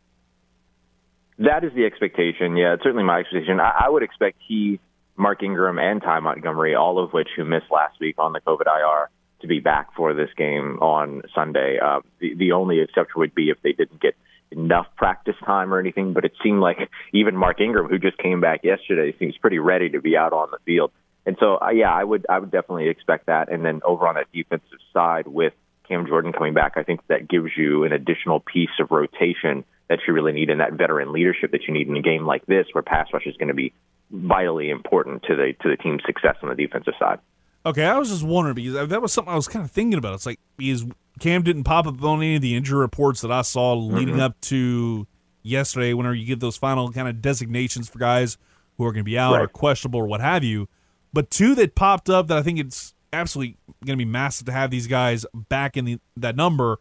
[1.38, 2.56] That is the expectation.
[2.56, 3.60] Yeah, it's certainly my expectation.
[3.60, 4.80] I, I would expect he
[5.18, 8.68] Mark Ingram and Ty Montgomery, all of which who missed last week on the COVID
[8.68, 9.10] IR,
[9.42, 11.78] to be back for this game on Sunday.
[11.84, 14.16] Uh, the, the only exception would be if they didn't get
[14.52, 16.78] enough practice time or anything, but it seemed like
[17.14, 20.50] even Mark Ingram, who just came back yesterday, seems pretty ready to be out on
[20.52, 20.92] the field.
[21.26, 23.52] And so, uh, yeah, I would I would definitely expect that.
[23.52, 25.54] And then over on that defensive side with
[25.88, 30.00] Cam Jordan coming back, I think that gives you an additional piece of rotation that
[30.08, 32.68] you really need in that veteran leadership that you need in a game like this,
[32.72, 33.74] where pass rush is going to be
[34.12, 37.20] vitally important to the to the team's success on the defensive side.
[37.66, 40.14] Okay, I was just wondering because that was something I was kind of thinking about.
[40.14, 40.86] It's like because
[41.20, 44.24] Cam didn't pop up on any of the injury reports that I saw leading mm-hmm.
[44.24, 45.08] up to
[45.42, 45.94] yesterday.
[45.94, 48.38] Whenever you give those final kind of designations for guys
[48.78, 49.42] who are going to be out right.
[49.42, 50.68] or questionable or what have you,
[51.12, 54.52] but two that popped up that I think it's absolutely going to be massive to
[54.52, 56.78] have these guys back in the, that number.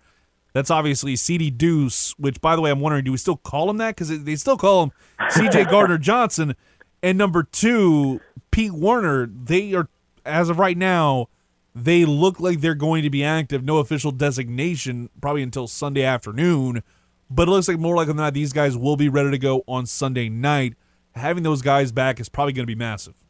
[0.53, 3.79] That's obviously CD Deuce, which by the way, I'm wondering, do we still call him
[3.79, 3.97] that?
[3.97, 6.55] Because they still call him CJ Gardner Johnson.
[7.03, 8.21] And number two,
[8.51, 9.27] Pete Werner.
[9.27, 9.89] they are,
[10.25, 11.29] as of right now,
[11.75, 13.65] they look like they're going to be active.
[13.65, 16.83] No official designation, probably until Sunday afternoon.
[17.31, 19.65] But it looks like more likely than not, these guys will be ready to go
[19.67, 20.75] on Sunday night.
[21.15, 23.24] Having those guys back is probably going to be massive.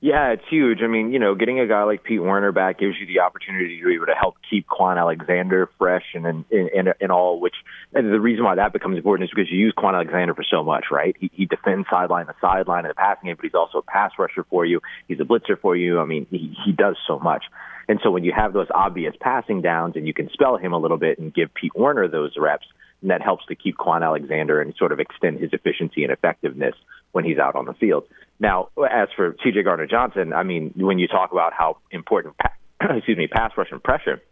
[0.00, 0.78] Yeah, it's huge.
[0.82, 3.80] I mean, you know, getting a guy like Pete Werner back gives you the opportunity
[3.80, 7.40] to be able to help keep Kwon Alexander fresh and and and, and all.
[7.40, 7.56] Which
[7.92, 10.62] and the reason why that becomes important is because you use Kwon Alexander for so
[10.62, 11.16] much, right?
[11.18, 14.12] He, he defends sideline to sideline in the passing game, but he's also a pass
[14.20, 14.80] rusher for you.
[15.08, 15.98] He's a blitzer for you.
[15.98, 17.46] I mean, he he does so much.
[17.88, 20.78] And so when you have those obvious passing downs and you can spell him a
[20.78, 22.66] little bit and give Pete Werner those reps,
[23.00, 26.74] and that helps to keep Kwon Alexander and sort of extend his efficiency and effectiveness
[27.12, 28.04] when he's out on the field.
[28.40, 29.62] Now, as for C.J.
[29.64, 32.36] Gardner Johnson, I mean, when you talk about how important,
[32.80, 34.22] excuse me, pass rush and pressure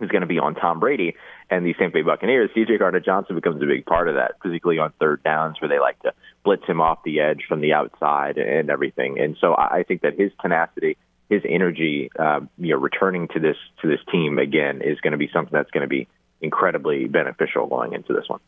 [0.00, 1.16] is going to be on Tom Brady
[1.50, 2.78] and the Tampa Bay Buccaneers, C.J.
[2.78, 6.00] Gardner Johnson becomes a big part of that, particularly on third downs where they like
[6.02, 6.12] to
[6.44, 9.18] blitz him off the edge from the outside and everything.
[9.20, 10.96] And so I think that his tenacity,
[11.28, 15.18] his energy, uh, you know, returning to this to this team again is going to
[15.18, 16.08] be something that's going to be
[16.40, 18.40] incredibly beneficial going into this one.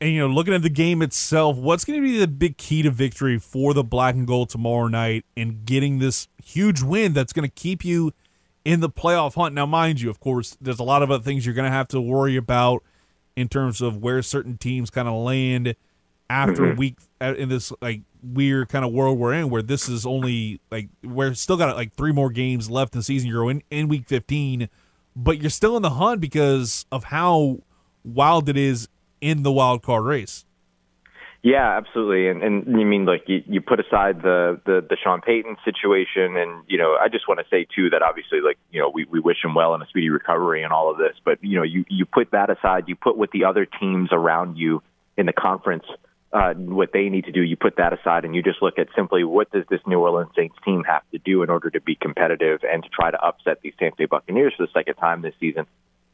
[0.00, 2.82] And you know, looking at the game itself, what's going to be the big key
[2.82, 7.32] to victory for the black and gold tomorrow night and getting this huge win that's
[7.32, 8.12] going to keep you
[8.64, 9.54] in the playoff hunt?
[9.54, 11.88] Now, mind you, of course, there's a lot of other things you're going to have
[11.88, 12.82] to worry about
[13.36, 15.74] in terms of where certain teams kind of land
[16.28, 16.76] after Mhm.
[16.76, 20.60] week uh, in this like weird kind of world we're in, where this is only
[20.70, 23.28] like we're still got like three more games left in the season.
[23.28, 24.68] You're in, in week 15,
[25.14, 27.58] but you're still in the hunt because of how
[28.04, 28.88] wild it is
[29.24, 30.44] in the wild card race.
[31.44, 32.28] Yeah, absolutely.
[32.28, 36.38] And and you mean like you, you put aside the, the the Sean Payton situation,
[36.38, 39.04] and you know I just want to say too that obviously like you know we
[39.04, 41.62] we wish him well in a speedy recovery and all of this, but you know
[41.62, 44.82] you you put that aside, you put what the other teams around you
[45.18, 45.84] in the conference.
[46.32, 48.88] Uh, what they need to do, you put that aside, and you just look at
[48.96, 51.94] simply what does this New Orleans Saints team have to do in order to be
[51.94, 55.34] competitive and to try to upset these Tampa Bay Buccaneers for the second time this
[55.38, 55.66] season.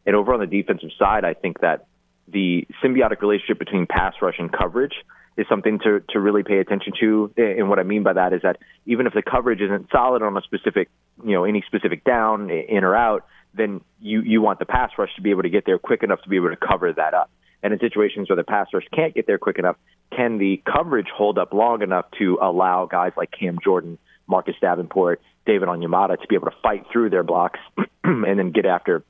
[0.05, 1.87] And over on the defensive side, I think that
[2.29, 4.95] the symbiotic relationship between pass rush and coverage
[5.37, 7.33] is something to, to really pay attention to.
[7.37, 10.37] And what I mean by that is that even if the coverage isn't solid on
[10.37, 10.89] a specific,
[11.25, 15.15] you know, any specific down, in or out, then you, you want the pass rush
[15.17, 17.31] to be able to get there quick enough to be able to cover that up.
[17.63, 19.77] And in situations where the pass rush can't get there quick enough,
[20.15, 25.21] can the coverage hold up long enough to allow guys like Cam Jordan, Marcus Davenport,
[25.47, 27.59] David Onyemata to be able to fight through their blocks
[28.05, 29.05] and then get after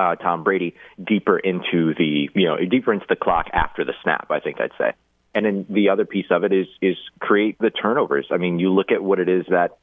[0.00, 4.30] uh, Tom Brady deeper into the you know deeper into the clock after the snap.
[4.30, 4.92] I think I'd say.
[5.34, 8.26] And then the other piece of it is is create the turnovers.
[8.30, 9.76] I mean, you look at what it is that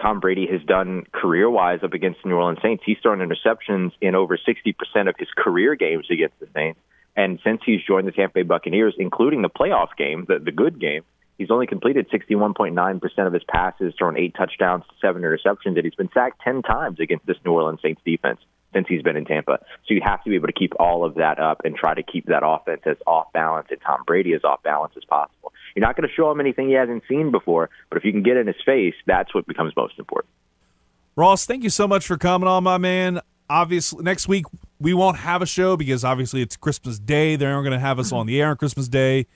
[0.00, 2.82] Tom Brady has done career wise up against the New Orleans Saints.
[2.86, 6.80] He's thrown interceptions in over 60% of his career games against the Saints.
[7.16, 10.80] And since he's joined the Tampa Bay Buccaneers, including the playoff game, the, the good
[10.80, 11.02] game,
[11.38, 16.10] he's only completed 61.9% of his passes, thrown eight touchdowns, seven interceptions, and he's been
[16.12, 18.40] sacked 10 times against this New Orleans Saints defense
[18.74, 19.58] since he's been in Tampa.
[19.86, 22.02] So you have to be able to keep all of that up and try to
[22.02, 25.52] keep that offense as off balance and Tom Brady as off balance as possible.
[25.74, 28.22] You're not going to show him anything he hasn't seen before, but if you can
[28.22, 30.32] get in his face, that's what becomes most important.
[31.16, 33.20] Ross, thank you so much for coming on, my man.
[33.48, 34.46] Obviously, next week
[34.80, 37.36] we won't have a show because obviously it's Christmas Day.
[37.36, 39.26] They aren't going to have us on the air on Christmas Day.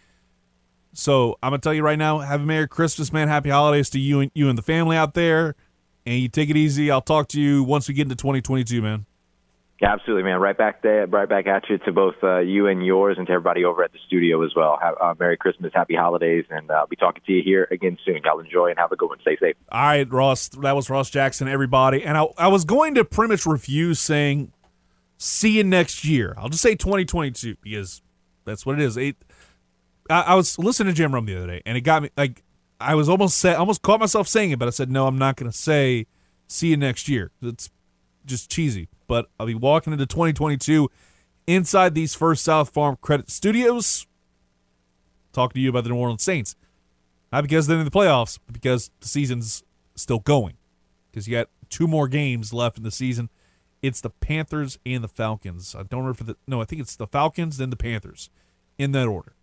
[0.98, 3.28] So I'm gonna tell you right now, have a Merry Christmas, man.
[3.28, 5.54] Happy holidays to you and you and the family out there.
[6.04, 6.90] And you take it easy.
[6.90, 9.06] I'll talk to you once we get into 2022, man.
[9.80, 10.40] Yeah, absolutely, man.
[10.40, 13.32] Right back there, right back at you to both uh, you and yours, and to
[13.32, 14.76] everybody over at the studio as well.
[14.82, 17.96] Have, uh, Merry Christmas, Happy Holidays, and uh, I'll be talking to you here again
[18.04, 18.20] soon.
[18.24, 19.20] Y'all enjoy and have a good one.
[19.20, 19.54] Stay safe.
[19.70, 20.48] All right, Ross.
[20.48, 22.02] That was Ross Jackson, everybody.
[22.02, 24.52] And I, I was going to pretty much refuse saying,
[25.16, 26.34] see you next year.
[26.36, 28.02] I'll just say 2022 because
[28.44, 28.96] that's what it is.
[28.96, 29.16] It,
[30.10, 32.42] I, I was listening to Jim Rome the other day, and it got me like
[32.80, 35.36] I was almost say, almost caught myself saying it, but I said no, I'm not
[35.36, 36.06] going to say
[36.48, 37.30] see you next year.
[37.42, 37.70] It's
[38.24, 38.88] just cheesy.
[39.08, 40.88] But I'll be walking into 2022
[41.48, 44.06] inside these First South Farm Credit Studios,
[45.32, 46.54] talking to you about the New Orleans Saints.
[47.32, 49.64] Not because they're in the playoffs, but because the season's
[49.96, 50.54] still going.
[51.10, 53.30] Because you got two more games left in the season.
[53.82, 55.74] It's the Panthers and the Falcons.
[55.74, 58.28] I don't remember if the no, I think it's the Falcons, then the Panthers,
[58.76, 59.34] in that order.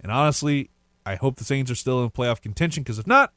[0.00, 0.70] And honestly,
[1.06, 3.32] I hope the Saints are still in playoff contention because if not,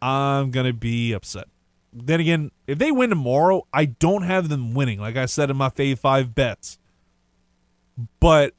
[0.00, 1.48] I'm gonna be upset.
[1.92, 5.56] Then again, if they win tomorrow, I don't have them winning, like I said in
[5.56, 6.78] my Fave Five bets.
[8.20, 8.54] But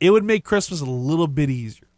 [0.00, 1.88] it would make Christmas a little bit easier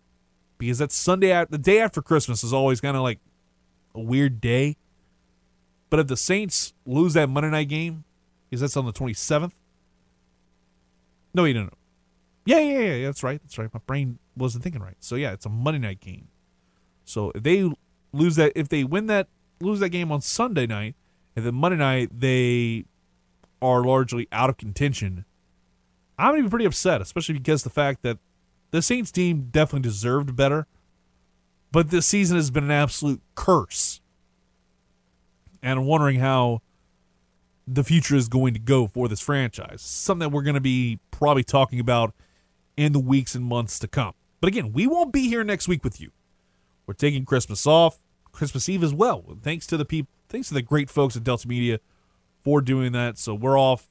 [0.59, 3.18] because that Sunday, the day after Christmas, is always kind of like
[3.95, 4.77] a weird day.
[5.89, 8.05] But if the Saints lose that Monday night game,
[8.49, 9.53] because that's on the 27th.
[11.33, 11.79] No, you don't know.
[12.45, 13.41] Yeah, yeah, yeah, yeah, that's right.
[13.43, 13.73] That's right.
[13.73, 14.97] My brain wasn't thinking right.
[15.01, 16.29] So yeah, it's a Monday night game.
[17.05, 17.71] So if they
[18.12, 19.29] lose that, if they win that,
[19.61, 20.95] lose that game on Sunday night,
[21.37, 22.85] and then Monday night they
[23.63, 25.25] are largely out of contention,
[26.19, 28.19] I'm be pretty upset, especially because the fact that
[28.71, 30.67] the Saints team definitely deserved better,
[31.73, 34.01] but this season has been an absolute curse,
[35.63, 36.63] and I'm wondering how
[37.67, 39.83] the future is going to go for this franchise.
[39.83, 42.15] Something that we're going to be probably talking about
[42.77, 44.15] in the weeks and months to come.
[44.41, 46.11] But again, we won't be here next week with you.
[46.87, 48.01] We're taking Christmas off,
[48.41, 49.36] Christmas Eve as well.
[49.43, 51.78] Thanks to the people, thanks to the great folks at Delta Media
[52.41, 53.18] for doing that.
[53.18, 53.91] So we're off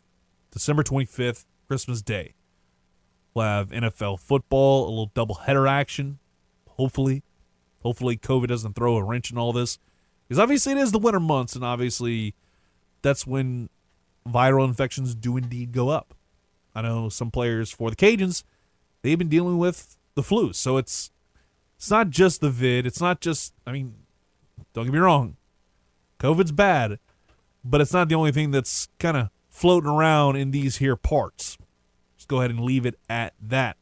[0.49, 2.33] December 25th, Christmas Day.
[3.35, 6.17] We'll have NFL football, a little doubleheader action.
[6.67, 7.21] Hopefully,
[7.83, 9.77] hopefully COVID doesn't throw a wrench in all this,
[10.27, 12.33] because obviously it is the winter months, and obviously
[13.03, 13.69] that's when
[14.27, 16.15] viral infections do indeed go up.
[16.73, 18.41] I know some players for the Cajuns,
[19.03, 20.53] they've been dealing with the flu.
[20.53, 21.11] So it's
[21.77, 22.87] it's not just the vid.
[22.87, 23.93] It's not just I mean,
[24.73, 25.37] don't get me wrong.
[26.19, 26.99] COVID's bad,
[27.63, 31.57] but it's not the only thing that's kind of floating around in these here parts.
[32.17, 33.77] Just go ahead and leave it at that.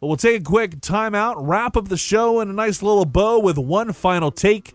[0.00, 3.38] But we'll take a quick timeout, wrap up the show in a nice little bow
[3.38, 4.74] with one final take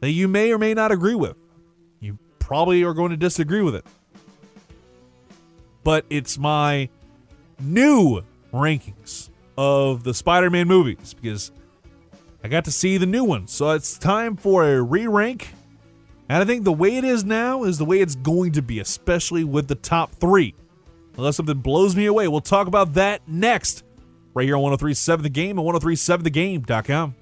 [0.00, 1.36] that you may or may not agree with
[2.00, 3.84] You probably are going to disagree with it.
[5.84, 6.88] But it's my
[7.60, 8.22] new
[8.52, 11.50] rankings of the Spider Man movies because
[12.44, 13.46] I got to see the new one.
[13.46, 15.54] So it's time for a re rank.
[16.28, 18.80] And I think the way it is now is the way it's going to be,
[18.80, 20.54] especially with the top three.
[21.16, 23.84] Unless something blows me away, we'll talk about that next,
[24.34, 27.14] right here on 1037 The Game and 1037thegame.com.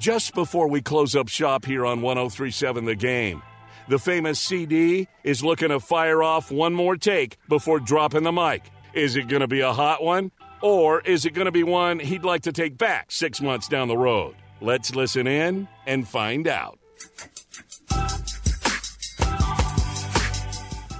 [0.00, 3.42] Just before we close up shop here on 1037 The Game,
[3.88, 8.70] the famous CD is looking to fire off one more take before dropping the mic.
[8.92, 10.30] Is it going to be a hot one?
[10.60, 13.88] Or is it going to be one he'd like to take back six months down
[13.88, 14.34] the road?
[14.60, 16.78] Let's listen in and find out.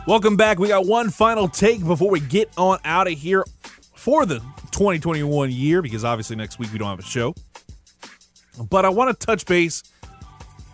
[0.07, 0.59] Welcome back.
[0.59, 3.45] We got one final take before we get on out of here
[3.95, 4.39] for the
[4.70, 7.34] 2021 year because obviously next week we don't have a show.
[8.70, 9.82] But I want to touch base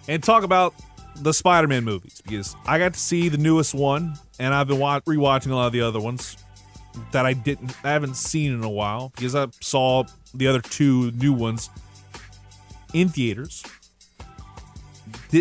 [0.07, 0.75] and talk about
[1.17, 5.01] the Spider-Man movies because I got to see the newest one and I've been wa-
[5.01, 6.37] rewatching a lot of the other ones
[7.13, 11.11] that I didn't I haven't seen in a while because I saw the other two
[11.13, 11.71] new ones
[12.93, 13.65] in theaters.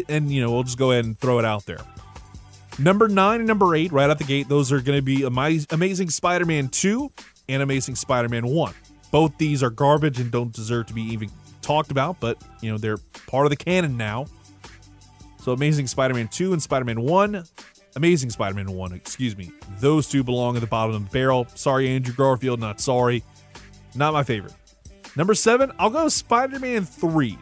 [0.09, 1.79] And you know, we'll just go ahead and throw it out there.
[2.79, 6.09] Number 9 and number 8 right out the gate, those are going to be Amazing
[6.09, 7.11] Spider-Man 2
[7.49, 8.73] and Amazing Spider-Man 1.
[9.11, 11.29] Both these are garbage and don't deserve to be even
[11.61, 12.97] talked about, but you know they're
[13.27, 14.25] part of the canon now.
[15.43, 17.43] So Amazing Spider-Man 2 and Spider-Man 1,
[17.97, 19.51] Amazing Spider-Man 1, excuse me.
[19.77, 21.47] Those two belong at the bottom of the barrel.
[21.53, 23.25] Sorry, Andrew Garfield, not sorry.
[23.93, 24.53] Not my favorite.
[25.17, 27.37] Number 7, I'll go Spider-Man 3.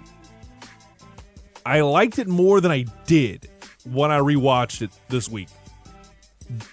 [1.63, 3.47] I liked it more than I did
[3.83, 5.49] when I rewatched it this week.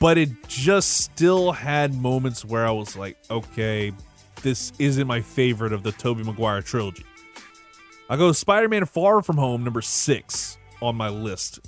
[0.01, 3.93] But it just still had moments where I was like, okay,
[4.41, 7.05] this isn't my favorite of the Tobey Maguire trilogy.
[8.09, 11.61] I go Spider Man Far From Home, number six on my list.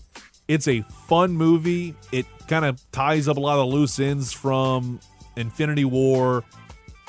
[0.48, 1.94] It's a fun movie.
[2.12, 5.00] It kind of ties up a lot of loose ends from
[5.36, 6.44] Infinity War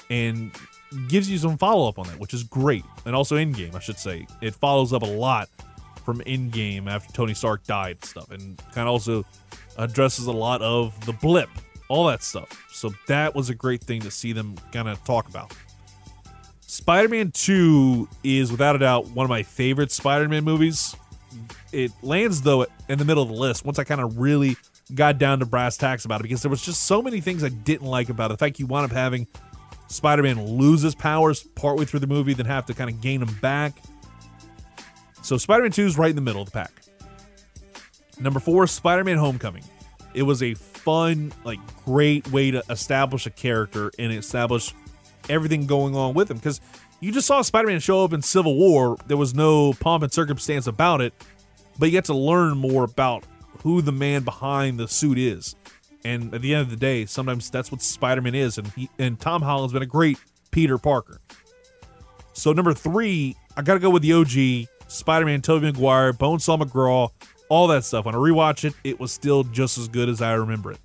[0.09, 0.51] and
[1.07, 2.85] gives you some follow up on that, which is great.
[3.05, 4.27] And also Endgame, I should say.
[4.41, 5.49] It follows up a lot
[6.05, 9.25] from Endgame after Tony Stark died and stuff, and kind of also
[9.77, 11.49] addresses a lot of the blip,
[11.87, 12.65] all that stuff.
[12.71, 15.53] So that was a great thing to see them kind of talk about.
[16.61, 20.95] Spider Man 2 is without a doubt one of my favorite Spider Man movies.
[21.71, 24.57] It lands, though, in the middle of the list once I kind of really
[24.93, 27.49] got down to brass tacks about it because there was just so many things I
[27.49, 28.34] didn't like about it.
[28.34, 29.27] The fact you wound up having
[29.88, 33.19] Spider Man lose his powers partway through the movie, then have to kind of gain
[33.21, 33.73] them back.
[35.21, 36.71] So Spider Man 2 is right in the middle of the pack.
[38.19, 39.63] Number four, Spider Man Homecoming.
[40.13, 44.73] It was a fun, like, great way to establish a character and establish
[45.29, 46.59] everything going on with him because
[47.01, 48.95] you just saw Spider-Man show up in Civil War.
[49.07, 51.13] There was no pomp and circumstance about it,
[51.77, 53.25] but you get to learn more about
[53.63, 55.55] who the man behind the suit is.
[56.05, 59.19] And at the end of the day, sometimes that's what Spider-Man is, and he and
[59.19, 60.19] Tom Holland's been a great
[60.51, 61.19] Peter Parker.
[62.33, 67.09] So number three, I gotta go with the OG Spider-Man, Tobey Maguire, Bonesaw McGraw,
[67.49, 68.05] all that stuff.
[68.05, 70.79] When I rewatch it, it was still just as good as I remember it.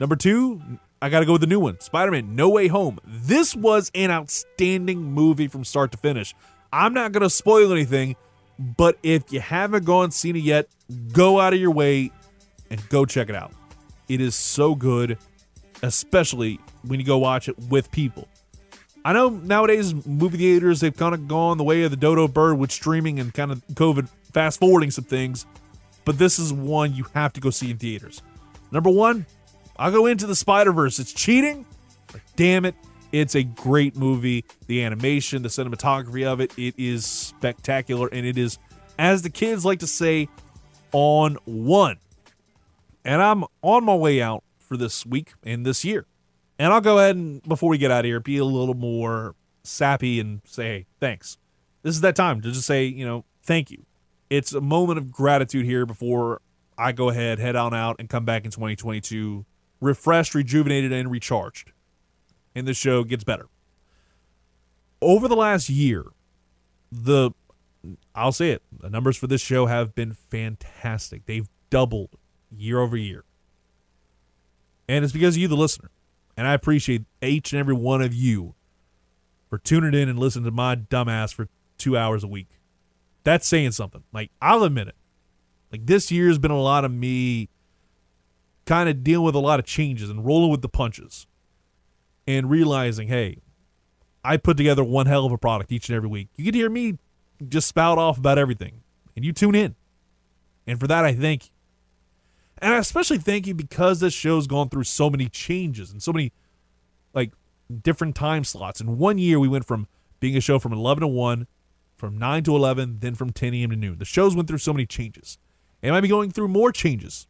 [0.00, 0.60] Number two,
[1.04, 2.98] I got to go with the new one Spider Man No Way Home.
[3.04, 6.34] This was an outstanding movie from start to finish.
[6.72, 8.16] I'm not going to spoil anything,
[8.58, 10.66] but if you haven't gone seen it yet,
[11.12, 12.10] go out of your way
[12.70, 13.52] and go check it out.
[14.08, 15.18] It is so good,
[15.82, 18.26] especially when you go watch it with people.
[19.04, 22.56] I know nowadays movie theaters they've kind of gone the way of the dodo bird
[22.56, 25.44] with streaming and kind of COVID fast forwarding some things,
[26.06, 28.22] but this is one you have to go see in theaters.
[28.72, 29.26] Number one,
[29.76, 30.98] I'll go into the Spider Verse.
[30.98, 31.66] It's cheating,
[32.36, 32.74] damn it,
[33.12, 34.44] it's a great movie.
[34.66, 38.58] The animation, the cinematography of it, it is spectacular, and it is,
[38.98, 40.28] as the kids like to say,
[40.92, 41.98] on one.
[43.04, 46.06] And I'm on my way out for this week and this year.
[46.58, 49.34] And I'll go ahead and, before we get out of here, be a little more
[49.62, 51.36] sappy and say, hey, thanks.
[51.82, 53.84] This is that time to just say, you know, thank you.
[54.30, 56.40] It's a moment of gratitude here before
[56.78, 59.44] I go ahead, head on out, and come back in 2022
[59.84, 61.72] refreshed, rejuvenated, and recharged.
[62.54, 63.46] And the show gets better.
[65.02, 66.06] Over the last year,
[66.90, 67.32] the
[68.14, 71.26] I'll say it, the numbers for this show have been fantastic.
[71.26, 72.16] They've doubled
[72.50, 73.24] year over year.
[74.88, 75.90] And it's because of you, the listener.
[76.36, 78.54] And I appreciate each and every one of you
[79.50, 82.48] for tuning in and listening to my dumbass for two hours a week.
[83.22, 84.04] That's saying something.
[84.12, 84.96] Like, I'll admit it.
[85.70, 87.50] Like, this year has been a lot of me
[88.66, 91.26] kind of dealing with a lot of changes and rolling with the punches
[92.26, 93.38] and realizing, hey,
[94.24, 96.28] I put together one hell of a product each and every week.
[96.36, 96.98] You get to hear me
[97.46, 98.80] just spout off about everything,
[99.14, 99.74] and you tune in.
[100.66, 101.50] And for that, I thank you.
[102.58, 106.12] And I especially thank you because this show's gone through so many changes and so
[106.12, 106.32] many
[107.12, 107.32] like
[107.82, 108.80] different time slots.
[108.80, 109.86] In one year, we went from
[110.20, 111.46] being a show from 11 to 1,
[111.96, 113.70] from 9 to 11, then from 10 a.m.
[113.70, 113.98] to noon.
[113.98, 115.36] The shows went through so many changes.
[115.82, 117.26] It might be going through more changes,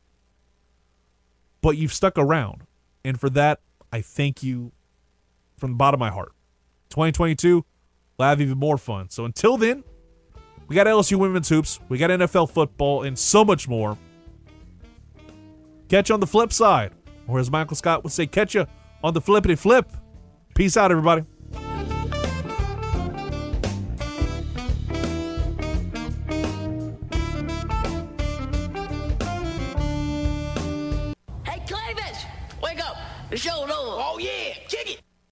[1.64, 2.62] but you've stuck around.
[3.06, 3.60] And for that,
[3.90, 4.72] I thank you
[5.56, 6.32] from the bottom of my heart.
[6.90, 7.64] 2022,
[8.18, 9.08] we'll have even more fun.
[9.08, 9.82] So until then,
[10.68, 13.96] we got LSU women's hoops, we got NFL football, and so much more.
[15.88, 16.92] Catch you on the flip side.
[17.26, 18.66] Or as Michael Scott would say, catch you
[19.02, 19.90] on the flippity flip.
[20.54, 21.24] Peace out, everybody.